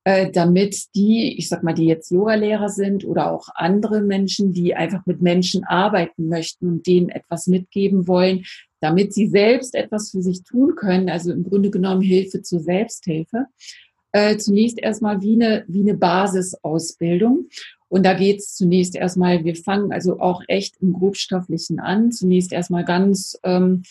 äh, 0.04 0.30
damit 0.30 0.94
die, 0.94 1.38
ich 1.38 1.48
sag 1.48 1.62
mal, 1.62 1.72
die 1.72 1.86
jetzt 1.86 2.10
Yoga-Lehrer 2.10 2.68
sind 2.68 3.06
oder 3.06 3.32
auch 3.32 3.48
andere 3.54 4.02
Menschen, 4.02 4.52
die 4.52 4.74
einfach 4.74 5.06
mit 5.06 5.22
Menschen 5.22 5.64
arbeiten 5.64 6.28
möchten 6.28 6.68
und 6.68 6.86
denen 6.86 7.08
etwas 7.08 7.46
mitgeben 7.46 8.06
wollen, 8.06 8.44
damit 8.80 9.12
sie 9.12 9.26
selbst 9.26 9.74
etwas 9.74 10.10
für 10.10 10.22
sich 10.22 10.42
tun 10.42 10.74
können, 10.74 11.08
also 11.08 11.32
im 11.32 11.44
Grunde 11.44 11.70
genommen 11.70 12.02
Hilfe 12.02 12.42
zur 12.42 12.60
Selbsthilfe, 12.60 13.46
äh, 14.12 14.36
zunächst 14.36 14.78
erstmal 14.78 15.20
wie 15.22 15.34
eine, 15.34 15.64
wie 15.68 15.82
eine 15.82 15.94
Basisausbildung. 15.94 17.48
Und 17.88 18.06
da 18.06 18.14
geht 18.14 18.38
es 18.38 18.54
zunächst 18.54 18.94
erstmal, 18.94 19.44
wir 19.44 19.56
fangen 19.56 19.92
also 19.92 20.20
auch 20.20 20.42
echt 20.48 20.76
im 20.80 20.92
Grobstofflichen 20.92 21.80
an, 21.80 22.12
zunächst 22.12 22.52
erstmal 22.52 22.84
ganz, 22.84 23.38
ähm, 23.42 23.82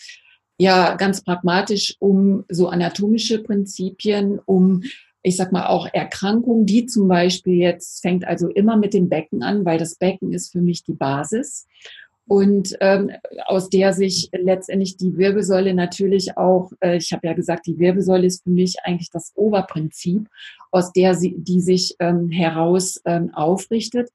ja, 0.58 0.94
ganz 0.96 1.22
pragmatisch 1.22 1.96
um 2.00 2.44
so 2.48 2.68
anatomische 2.68 3.42
Prinzipien, 3.42 4.38
um 4.44 4.82
ich 5.22 5.36
sag 5.36 5.52
mal 5.52 5.66
auch 5.66 5.86
Erkrankungen, 5.92 6.64
die 6.64 6.86
zum 6.86 7.08
Beispiel 7.08 7.54
jetzt 7.54 8.00
fängt 8.00 8.26
also 8.26 8.48
immer 8.48 8.76
mit 8.76 8.94
dem 8.94 9.08
Becken 9.10 9.42
an, 9.42 9.64
weil 9.64 9.78
das 9.78 9.96
Becken 9.96 10.32
ist 10.32 10.50
für 10.50 10.62
mich 10.62 10.82
die 10.82 10.94
Basis 10.94 11.66
und 12.30 12.76
ähm, 12.78 13.10
aus 13.46 13.70
der 13.70 13.92
sich 13.92 14.30
letztendlich 14.30 14.96
die 14.96 15.16
Wirbelsäule 15.16 15.74
natürlich 15.74 16.36
auch, 16.36 16.70
äh, 16.78 16.96
ich 16.98 17.12
habe 17.12 17.26
ja 17.26 17.32
gesagt, 17.32 17.66
die 17.66 17.80
Wirbelsäule 17.80 18.24
ist 18.24 18.44
für 18.44 18.50
mich 18.50 18.76
eigentlich 18.84 19.10
das 19.10 19.32
Oberprinzip, 19.34 20.28
aus 20.70 20.92
der 20.92 21.14
sie, 21.14 21.34
die 21.36 21.60
sich 21.60 21.96
ähm, 21.98 22.28
heraus 22.28 23.00
ähm, 23.04 23.34
aufrichtet. 23.34 24.10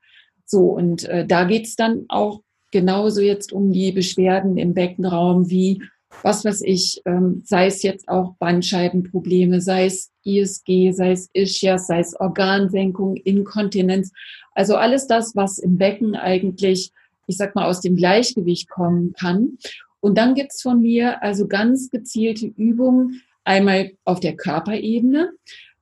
So, 0.45 0.67
und 0.67 1.03
äh, 1.09 1.27
da 1.27 1.43
geht's 1.43 1.75
dann 1.75 2.05
auch 2.07 2.39
genauso 2.71 3.19
jetzt 3.19 3.51
um 3.51 3.73
die 3.73 3.91
Beschwerden 3.91 4.55
im 4.55 4.73
Beckenraum 4.73 5.49
wie 5.49 5.81
was 6.23 6.45
weiß 6.45 6.61
ich, 6.61 7.01
ähm, 7.05 7.41
sei 7.43 7.65
es 7.65 7.83
jetzt 7.83 8.07
auch 8.07 8.35
Bandscheibenprobleme, 8.39 9.59
sei 9.59 9.87
es 9.87 10.13
ISG, 10.23 10.93
sei 10.93 11.11
es 11.11 11.29
Ischias, 11.33 11.87
sei 11.87 11.99
es 11.99 12.17
Organsenkung, 12.17 13.17
Inkontinenz. 13.17 14.13
Also 14.53 14.77
alles 14.77 15.07
das, 15.07 15.35
was 15.35 15.57
im 15.57 15.77
Becken 15.77 16.15
eigentlich 16.15 16.93
ich 17.27 17.37
sag 17.37 17.55
mal, 17.55 17.65
aus 17.65 17.81
dem 17.81 17.95
Gleichgewicht 17.95 18.69
kommen 18.69 19.13
kann. 19.13 19.57
Und 19.99 20.17
dann 20.17 20.35
gibt's 20.35 20.61
von 20.61 20.81
mir 20.81 21.23
also 21.23 21.47
ganz 21.47 21.89
gezielte 21.89 22.45
Übungen, 22.45 23.21
einmal 23.43 23.91
auf 24.03 24.19
der 24.19 24.35
Körperebene. 24.35 25.31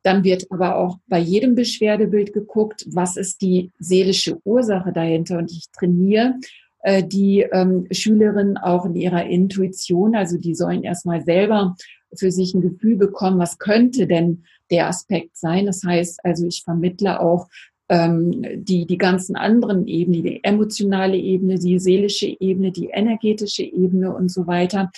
Dann 0.04 0.24
wird 0.24 0.48
aber 0.50 0.76
auch 0.78 0.98
bei 1.08 1.20
jedem 1.20 1.56
Beschwerdebild 1.56 2.34
geguckt, 2.34 2.86
was 2.92 3.18
ist 3.18 3.42
die 3.42 3.72
seelische 3.80 4.38
Ursache 4.44 4.92
dahinter. 4.92 5.38
Und 5.38 5.52
ich 5.52 5.70
trainiere 5.72 6.36
äh, 6.84 7.04
die 7.04 7.40
ähm, 7.40 7.88
Schülerinnen 7.90 8.58
auch 8.58 8.86
in 8.86 8.96
ihrer 8.96 9.26
Intuition. 9.26 10.16
Also 10.16 10.38
die 10.38 10.56
sollen 10.56 10.84
erstmal 10.84 11.24
selber 11.24 11.76
für 12.16 12.32
sich 12.32 12.54
ein 12.54 12.62
Gefühl 12.62 12.98
bekommen, 12.98 13.40
was 13.40 13.58
könnte 13.58 14.08
denn 14.08 14.44
der 14.70 14.88
Aspekt 14.88 15.38
sein. 15.38 15.66
Das 15.66 15.84
heißt 15.84 16.24
also, 16.24 16.46
ich 16.46 16.64
vermittle 16.64 17.20
auch 17.20 17.48
ähm, 17.90 18.64
die, 18.64 18.86
die 18.86 18.98
ganzen 18.98 19.36
anderen 19.36 19.88
Ebenen, 19.88 20.24
die 20.24 20.44
emotionale 20.44 21.18
Ebene, 21.18 21.60
die 21.60 21.80
seelische 21.80 22.36
Ebene, 22.40 22.72
die 22.72 22.88
energetische 22.88 23.64
Ebene 23.64 24.16
und 24.16 24.30
so 24.30 24.48
weiter. 24.48 24.92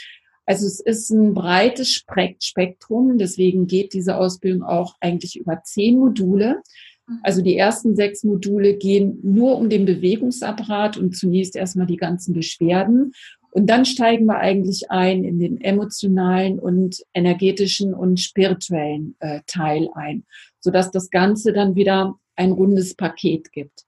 Also 0.46 0.68
es 0.68 0.80
ist 0.80 1.10
ein 1.10 1.34
breites 1.34 2.04
Spektrum, 2.40 3.18
deswegen 3.18 3.66
geht 3.66 3.94
diese 3.94 4.18
Ausbildung 4.18 4.64
auch 4.64 4.96
eigentlich 5.00 5.38
über 5.40 5.62
zehn 5.64 5.98
Module. 5.98 6.62
Mhm. 7.08 7.20
Also 7.24 7.42
die 7.42 7.58
ersten 7.58 7.96
sechs 7.96 8.24
Module 8.24 8.76
gehen 8.76 9.20
nur 9.24 9.58
um 9.58 9.70
den 9.70 9.86
Bewegungsapparat 9.86 10.98
und 10.98 11.16
zunächst 11.16 11.56
erstmal 11.56 11.88
die 11.88 11.98
ganzen 11.98 12.34
Beschwerden. 12.34 13.14
Und 13.50 13.68
dann 13.68 13.86
steigen 13.86 14.26
wir 14.26 14.38
eigentlich 14.38 14.92
ein 14.92 15.24
in 15.24 15.40
den 15.40 15.62
emotionalen 15.62 16.60
und 16.60 17.02
energetischen 17.14 17.94
und 17.94 18.20
spirituellen 18.20 19.16
äh, 19.20 19.40
Teil 19.48 19.90
ein, 19.96 20.26
sodass 20.60 20.92
das 20.92 21.10
Ganze 21.10 21.54
dann 21.54 21.76
wieder 21.76 22.20
ein 22.36 22.52
rundes 22.52 22.96
Paket 22.96 23.52
gibt. 23.52 23.86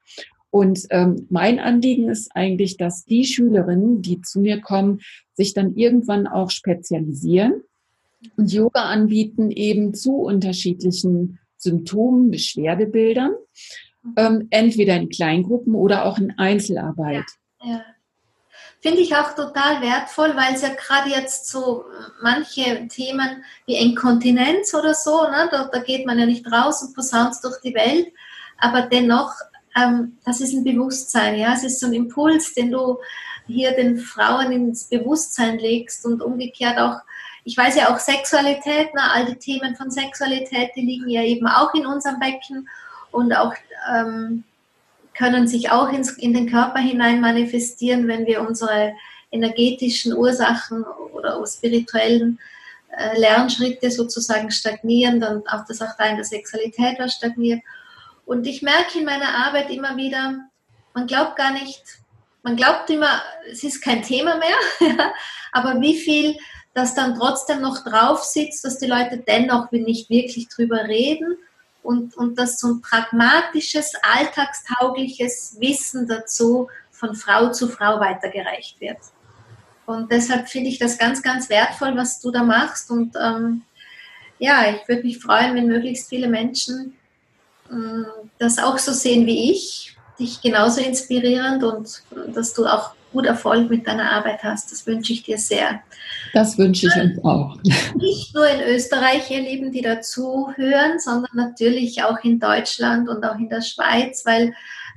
Und 0.49 0.87
ähm, 0.89 1.27
mein 1.29 1.59
Anliegen 1.59 2.09
ist 2.09 2.31
eigentlich, 2.33 2.77
dass 2.77 3.05
die 3.05 3.25
Schülerinnen, 3.25 4.01
die 4.01 4.21
zu 4.21 4.39
mir 4.39 4.61
kommen, 4.61 5.01
sich 5.33 5.53
dann 5.53 5.75
irgendwann 5.75 6.25
auch 6.25 6.49
spezialisieren 6.49 7.63
und 8.37 8.51
Yoga 8.51 8.83
anbieten, 8.83 9.51
eben 9.51 9.93
zu 9.93 10.15
unterschiedlichen 10.15 11.39
Symptomen, 11.57 12.31
Beschwerdebildern, 12.31 13.33
ähm, 14.15 14.47
entweder 14.49 14.95
in 14.95 15.09
Kleingruppen 15.09 15.75
oder 15.75 16.05
auch 16.05 16.17
in 16.17 16.37
Einzelarbeit. 16.37 17.25
Ja, 17.61 17.71
ja. 17.71 17.81
Finde 18.79 19.01
ich 19.01 19.15
auch 19.15 19.33
total 19.33 19.81
wertvoll, 19.81 20.35
weil 20.35 20.53
es 20.53 20.61
ja 20.61 20.69
gerade 20.69 21.09
jetzt 21.09 21.49
so 21.49 21.85
manche 22.21 22.87
Themen 22.87 23.43
wie 23.65 23.75
Inkontinenz 23.75 24.73
oder 24.73 24.93
so, 24.93 25.23
ne, 25.23 25.49
da, 25.51 25.67
da 25.71 25.79
geht 25.79 26.05
man 26.05 26.19
ja 26.19 26.27
nicht 26.27 26.45
raus 26.51 26.83
und 26.83 26.95
posaunt 26.95 27.35
durch 27.43 27.59
die 27.61 27.73
Welt 27.73 28.13
aber 28.57 28.83
dennoch, 28.83 29.33
ähm, 29.75 30.17
das 30.25 30.41
ist 30.41 30.53
ein 30.53 30.63
Bewusstsein, 30.63 31.37
ja, 31.37 31.53
es 31.53 31.63
ist 31.63 31.79
so 31.79 31.87
ein 31.87 31.93
Impuls, 31.93 32.53
den 32.53 32.71
du 32.71 32.97
hier 33.45 33.71
den 33.71 33.97
Frauen 33.97 34.51
ins 34.51 34.85
Bewusstsein 34.85 35.57
legst 35.57 36.05
und 36.05 36.21
umgekehrt 36.21 36.77
auch, 36.77 36.99
ich 37.43 37.55
weiß 37.55 37.75
ja 37.77 37.93
auch 37.93 37.99
Sexualität, 37.99 38.89
na, 38.93 39.11
all 39.13 39.25
die 39.25 39.35
Themen 39.35 39.75
von 39.75 39.89
Sexualität, 39.89 40.71
die 40.75 40.81
liegen 40.81 41.09
ja 41.09 41.23
eben 41.23 41.47
auch 41.47 41.73
in 41.73 41.85
unserem 41.85 42.19
Becken 42.19 42.67
und 43.11 43.33
auch 43.33 43.53
ähm, 43.89 44.43
können 45.17 45.47
sich 45.47 45.71
auch 45.71 45.91
ins, 45.91 46.11
in 46.11 46.33
den 46.33 46.49
Körper 46.49 46.79
hinein 46.79 47.21
manifestieren, 47.21 48.07
wenn 48.07 48.25
wir 48.25 48.41
unsere 48.41 48.93
energetischen 49.31 50.13
Ursachen 50.13 50.83
oder 51.13 51.43
spirituellen 51.45 52.39
äh, 52.95 53.19
Lernschritte 53.19 53.91
sozusagen 53.91 54.51
stagnieren, 54.51 55.19
dann 55.19 55.43
auch 55.47 55.65
das 55.67 55.81
auch 55.81 55.95
da 55.97 56.05
in 56.05 56.15
der 56.15 56.25
Sexualität 56.25 56.97
was 56.99 57.13
stagniert. 57.13 57.61
Und 58.27 58.45
ich 58.45 58.61
merke 58.61 58.99
in 58.99 59.05
meiner 59.05 59.45
Arbeit 59.45 59.69
immer 59.69 59.95
wieder, 59.95 60.49
man 60.93 61.07
glaubt 61.07 61.37
gar 61.37 61.53
nicht, 61.53 61.81
man 62.43 62.57
glaubt 62.57 62.89
immer, 62.89 63.21
es 63.49 63.63
ist 63.63 63.81
kein 63.81 64.03
Thema 64.03 64.35
mehr, 64.37 65.13
aber 65.53 65.79
wie 65.79 65.97
viel 65.97 66.37
das 66.73 66.93
dann 66.93 67.15
trotzdem 67.15 67.61
noch 67.61 67.85
drauf 67.85 68.25
sitzt, 68.25 68.65
dass 68.65 68.79
die 68.79 68.85
Leute 68.85 69.23
dennoch 69.25 69.71
nicht 69.71 70.09
wirklich 70.09 70.49
drüber 70.49 70.83
reden 70.83 71.37
und, 71.83 72.17
und 72.17 72.37
dass 72.37 72.59
so 72.59 72.67
ein 72.67 72.81
pragmatisches, 72.81 73.93
alltagstaugliches 74.03 75.55
Wissen 75.61 76.05
dazu 76.05 76.67
von 76.91 77.15
Frau 77.15 77.51
zu 77.53 77.69
Frau 77.69 78.01
weitergereicht 78.01 78.81
wird. 78.81 78.97
Und 79.85 80.11
deshalb 80.11 80.49
finde 80.49 80.69
ich 80.69 80.79
das 80.79 80.97
ganz, 80.97 81.23
ganz 81.23 81.49
wertvoll, 81.49 81.95
was 81.95 82.19
du 82.19 82.29
da 82.31 82.43
machst. 82.43 82.91
Und 82.91 83.15
ähm, 83.15 83.61
ja, 84.37 84.69
ich 84.69 84.85
würde 84.89 85.03
mich 85.03 85.17
freuen, 85.17 85.55
wenn 85.55 85.67
möglichst 85.67 86.09
viele 86.09 86.27
Menschen 86.27 86.97
das 88.37 88.59
auch 88.59 88.77
so 88.77 88.91
sehen 88.91 89.25
wie 89.25 89.51
ich, 89.51 89.95
dich 90.19 90.41
genauso 90.41 90.81
inspirierend 90.81 91.63
und 91.63 92.01
dass 92.33 92.53
du 92.53 92.65
auch 92.65 92.91
gut 93.11 93.25
Erfolg 93.25 93.69
mit 93.69 93.87
deiner 93.87 94.11
Arbeit 94.11 94.43
hast. 94.43 94.71
Das 94.71 94.85
wünsche 94.85 95.13
ich 95.13 95.23
dir 95.23 95.37
sehr. 95.37 95.81
Das 96.33 96.57
wünsche 96.57 96.87
ich 96.87 97.01
uns 97.01 97.23
auch. 97.23 97.57
Nicht 97.95 98.33
nur 98.35 98.47
in 98.47 98.61
Österreich, 98.61 99.29
ihr 99.31 99.41
Lieben, 99.41 99.71
die 99.71 99.81
dazu 99.81 100.51
hören, 100.55 100.99
sondern 100.99 101.31
natürlich 101.35 102.03
auch 102.03 102.19
in 102.23 102.39
Deutschland 102.39 103.09
und 103.09 103.23
auch 103.23 103.37
in 103.37 103.49
der 103.49 103.61
Schweiz, 103.61 104.25
weil 104.25 104.53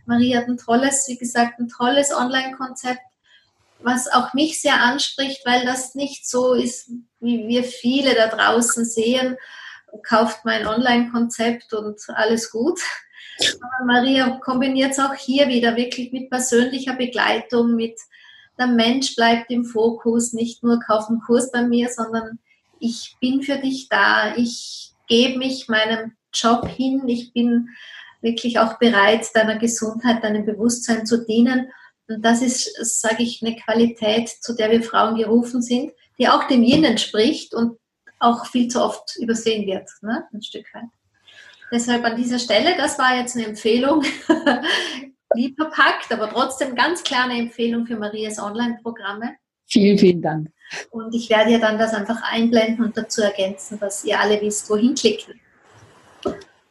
Marie 0.07 0.37
hat 0.37 0.49
ein 0.49 0.57
tolles, 0.57 1.07
wie 1.09 1.19
gesagt, 1.19 1.59
ein 1.61 1.69
tolles 1.69 2.13
Online-Konzept, 2.13 3.01
was 3.83 4.13
auch 4.13 4.35
mich 4.35 4.61
sehr 4.61 4.83
anspricht, 4.83 5.43
weil 5.47 5.65
das 5.65 5.95
nicht 5.95 6.29
so 6.29 6.55
ist, 6.55 6.91
wie 7.21 7.49
wir 7.49 7.65
viele 7.65 8.15
da 8.15 8.27
draußen 8.27 8.85
sehen, 8.85 9.37
kauft 10.03 10.45
mein 10.45 10.67
Online-Konzept 10.67 11.73
und 11.73 12.01
alles 12.09 12.51
gut. 12.51 12.81
Aber 13.61 13.87
Maria 13.87 14.39
kombiniert 14.43 14.93
es 14.93 14.99
auch 14.99 15.15
hier 15.15 15.49
wieder 15.49 15.77
wirklich 15.77 16.13
mit 16.13 16.31
persönlicher 16.31 16.95
Begleitung, 16.95 17.75
mit 17.75 17.99
der 18.59 18.67
Mensch 18.67 19.17
bleibt 19.17 19.51
im 19.51 19.65
Fokus, 19.65 20.33
nicht 20.33 20.63
nur 20.63 20.81
kauf 20.81 21.09
einen 21.09 21.21
Kurs 21.21 21.51
bei 21.51 21.63
mir, 21.63 21.89
sondern 21.89 22.39
ich 22.79 23.17
bin 23.21 23.43
für 23.43 23.57
dich 23.57 23.89
da, 23.89 24.37
ich 24.37 24.93
gebe 25.09 25.39
mich 25.39 25.69
meinem 25.69 26.13
Job 26.33 26.69
hin, 26.69 27.09
ich 27.09 27.33
bin 27.33 27.69
wirklich 28.21 28.59
auch 28.59 28.79
bereit, 28.79 29.27
deiner 29.35 29.59
Gesundheit, 29.59 30.23
deinem 30.23 30.45
Bewusstsein 30.45 31.07
zu 31.07 31.25
dienen. 31.25 31.71
Und 32.09 32.23
das 32.23 32.43
ist, 32.43 33.01
sage 33.01 33.23
ich, 33.23 33.43
eine 33.43 33.57
Qualität, 33.57 34.29
zu 34.29 34.55
der 34.55 34.71
wir 34.71 34.83
Frauen 34.83 35.17
gerufen 35.17 35.63
sind, 35.63 35.93
die 36.19 36.29
auch 36.29 36.47
dem 36.47 36.63
Yin 36.63 36.85
entspricht 36.85 37.55
und 37.55 37.79
auch 38.21 38.47
viel 38.47 38.69
zu 38.69 38.83
oft 38.83 39.17
übersehen 39.17 39.67
wird, 39.67 39.89
ne? 40.03 40.25
ein 40.33 40.43
Stück 40.43 40.67
weit. 40.75 40.85
Deshalb 41.73 42.05
an 42.05 42.17
dieser 42.17 42.39
Stelle, 42.39 42.77
das 42.77 42.99
war 42.99 43.17
jetzt 43.17 43.37
eine 43.37 43.47
Empfehlung, 43.47 44.05
lieb 45.35 45.57
verpackt, 45.57 46.13
aber 46.13 46.29
trotzdem 46.31 46.75
ganz 46.75 47.03
klar 47.03 47.25
eine 47.25 47.39
Empfehlung 47.39 47.87
für 47.87 47.97
Marias 47.97 48.39
Online-Programme. 48.39 49.37
Vielen, 49.67 49.99
vielen 49.99 50.21
Dank. 50.21 50.49
Und 50.91 51.15
ich 51.15 51.31
werde 51.31 51.53
ja 51.53 51.59
dann 51.59 51.79
das 51.79 51.95
einfach 51.95 52.23
einblenden 52.23 52.85
und 52.85 52.97
dazu 52.97 53.23
ergänzen, 53.23 53.79
dass 53.79 54.05
ihr 54.05 54.19
alle 54.19 54.41
wisst, 54.41 54.69
wohin 54.69 54.95
klicken. 54.95 55.41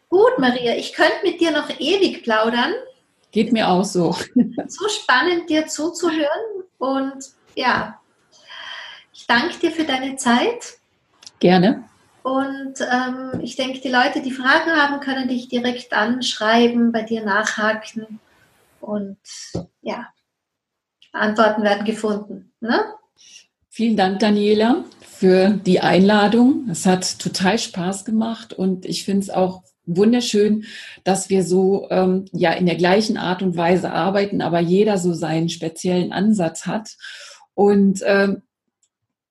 Gut, 0.09 0.37
Maria, 0.37 0.75
ich 0.75 0.93
könnte 0.93 1.19
mit 1.23 1.39
dir 1.39 1.51
noch 1.51 1.69
ewig 1.79 2.23
plaudern. 2.23 2.73
Geht 3.31 3.53
mir 3.53 3.69
auch 3.69 3.85
so. 3.85 4.15
So 4.67 4.89
spannend, 4.89 5.49
dir 5.49 5.67
zuzuhören. 5.67 6.63
Und 6.77 7.25
ja, 7.55 7.99
ich 9.13 9.27
danke 9.27 9.57
dir 9.59 9.71
für 9.71 9.85
deine 9.85 10.15
Zeit. 10.15 10.78
Gerne. 11.39 11.83
Und 12.23 12.75
ähm, 12.81 13.39
ich 13.41 13.55
denke, 13.55 13.79
die 13.79 13.89
Leute, 13.89 14.21
die 14.21 14.31
Fragen 14.31 14.71
haben, 14.71 14.99
können 14.99 15.27
dich 15.27 15.47
direkt 15.47 15.93
anschreiben, 15.93 16.91
bei 16.91 17.03
dir 17.03 17.23
nachhaken 17.23 18.19
und 18.81 19.17
ja, 19.81 20.07
Antworten 21.11 21.63
werden 21.63 21.85
gefunden. 21.85 22.51
Ne? 22.59 22.79
Vielen 23.69 23.95
Dank, 23.95 24.19
Daniela, 24.19 24.83
für 25.01 25.49
die 25.49 25.79
Einladung. 25.79 26.67
Es 26.69 26.85
hat 26.85 27.19
total 27.19 27.57
Spaß 27.57 28.05
gemacht 28.05 28.53
und 28.53 28.85
ich 28.85 29.05
finde 29.05 29.21
es 29.21 29.29
auch 29.29 29.63
wunderschön, 29.85 30.65
dass 31.03 31.29
wir 31.29 31.43
so 31.43 31.87
ähm, 31.89 32.25
ja 32.31 32.51
in 32.51 32.65
der 32.65 32.75
gleichen 32.75 33.17
Art 33.17 33.41
und 33.41 33.57
Weise 33.57 33.91
arbeiten, 33.91 34.41
aber 34.41 34.59
jeder 34.59 34.97
so 34.97 35.13
seinen 35.13 35.49
speziellen 35.49 36.11
Ansatz 36.11 36.65
hat. 36.65 36.95
Und 37.53 38.01
ähm, 38.05 38.43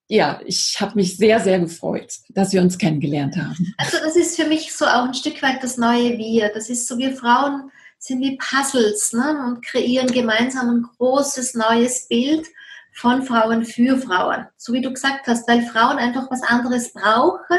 ja, 0.09 0.40
ich 0.47 0.77
habe 0.81 0.94
mich 0.94 1.16
sehr, 1.18 1.38
sehr 1.38 1.61
gefreut, 1.61 2.14
dass 2.31 2.53
wir 2.53 2.62
uns 2.62 2.79
kennengelernt 2.79 3.37
haben. 3.37 3.75
Also 3.77 3.99
das 4.03 4.16
ist 4.16 4.37
für 4.37 4.49
mich 4.49 4.75
so 4.75 4.87
auch 4.87 5.05
ein 5.05 5.14
Stück 5.14 5.42
weit 5.42 5.62
das 5.62 5.77
neue 5.77 6.16
Wir. 6.16 6.51
Das 6.53 6.71
ist 6.71 6.88
so, 6.88 6.97
wir 6.97 7.14
Frauen 7.14 7.71
sind 7.99 8.21
wie 8.21 8.38
Puzzles 8.38 9.12
ne? 9.12 9.44
und 9.47 9.62
kreieren 9.62 10.11
gemeinsam 10.11 10.71
ein 10.71 10.83
großes 10.97 11.55
neues 11.55 12.09
Bild 12.09 12.47
von 12.94 13.23
Frauen 13.23 13.64
für 13.64 13.99
Frauen. 13.99 14.47
So 14.57 14.73
wie 14.73 14.81
du 14.81 14.92
gesagt 14.92 15.27
hast, 15.27 15.47
weil 15.47 15.62
Frauen 15.62 15.99
einfach 15.99 16.31
was 16.31 16.42
anderes 16.42 16.92
brauchen 16.92 17.59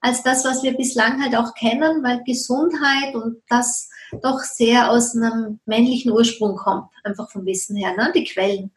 als 0.00 0.22
das, 0.22 0.44
was 0.44 0.62
wir 0.62 0.76
bislang 0.76 1.22
halt 1.22 1.36
auch 1.36 1.54
kennen, 1.54 2.02
weil 2.02 2.22
Gesundheit 2.24 3.14
und 3.14 3.42
das 3.48 3.90
doch 4.22 4.40
sehr 4.40 4.90
aus 4.90 5.14
einem 5.14 5.60
männlichen 5.66 6.12
Ursprung 6.12 6.56
kommt, 6.56 6.88
einfach 7.04 7.30
vom 7.30 7.44
Wissen 7.44 7.76
her, 7.76 7.94
ne? 7.96 8.12
die 8.14 8.24
Quellen. 8.24 8.72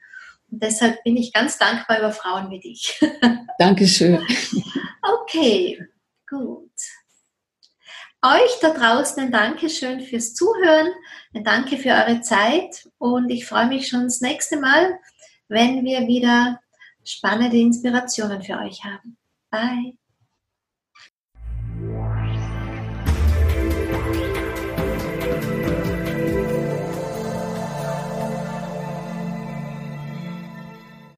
Und 0.54 0.62
deshalb 0.62 1.04
bin 1.04 1.18
ich 1.18 1.34
ganz 1.34 1.58
dankbar 1.58 1.98
über 1.98 2.12
Frauen 2.12 2.52
wie 2.52 2.60
dich. 2.60 3.02
Dankeschön. 3.58 4.24
Okay, 5.02 5.84
gut. 6.30 6.70
Euch 8.22 8.60
da 8.62 8.70
draußen 8.70 9.24
ein 9.24 9.32
Dankeschön 9.32 10.02
fürs 10.02 10.36
Zuhören, 10.36 10.90
ein 11.34 11.44
Danke 11.44 11.78
für 11.78 11.90
eure 11.90 12.22
Zeit 12.22 12.88
und 13.00 13.32
ich 13.32 13.48
freue 13.48 13.68
mich 13.68 13.88
schon 13.88 14.04
das 14.04 14.22
nächste 14.22 14.60
Mal, 14.60 15.00
wenn 15.48 15.84
wir 15.84 16.08
wieder 16.08 16.60
spannende 17.04 17.58
Inspirationen 17.58 18.44
für 18.44 18.60
euch 18.60 18.84
haben. 18.84 19.18
Bye. 19.50 19.98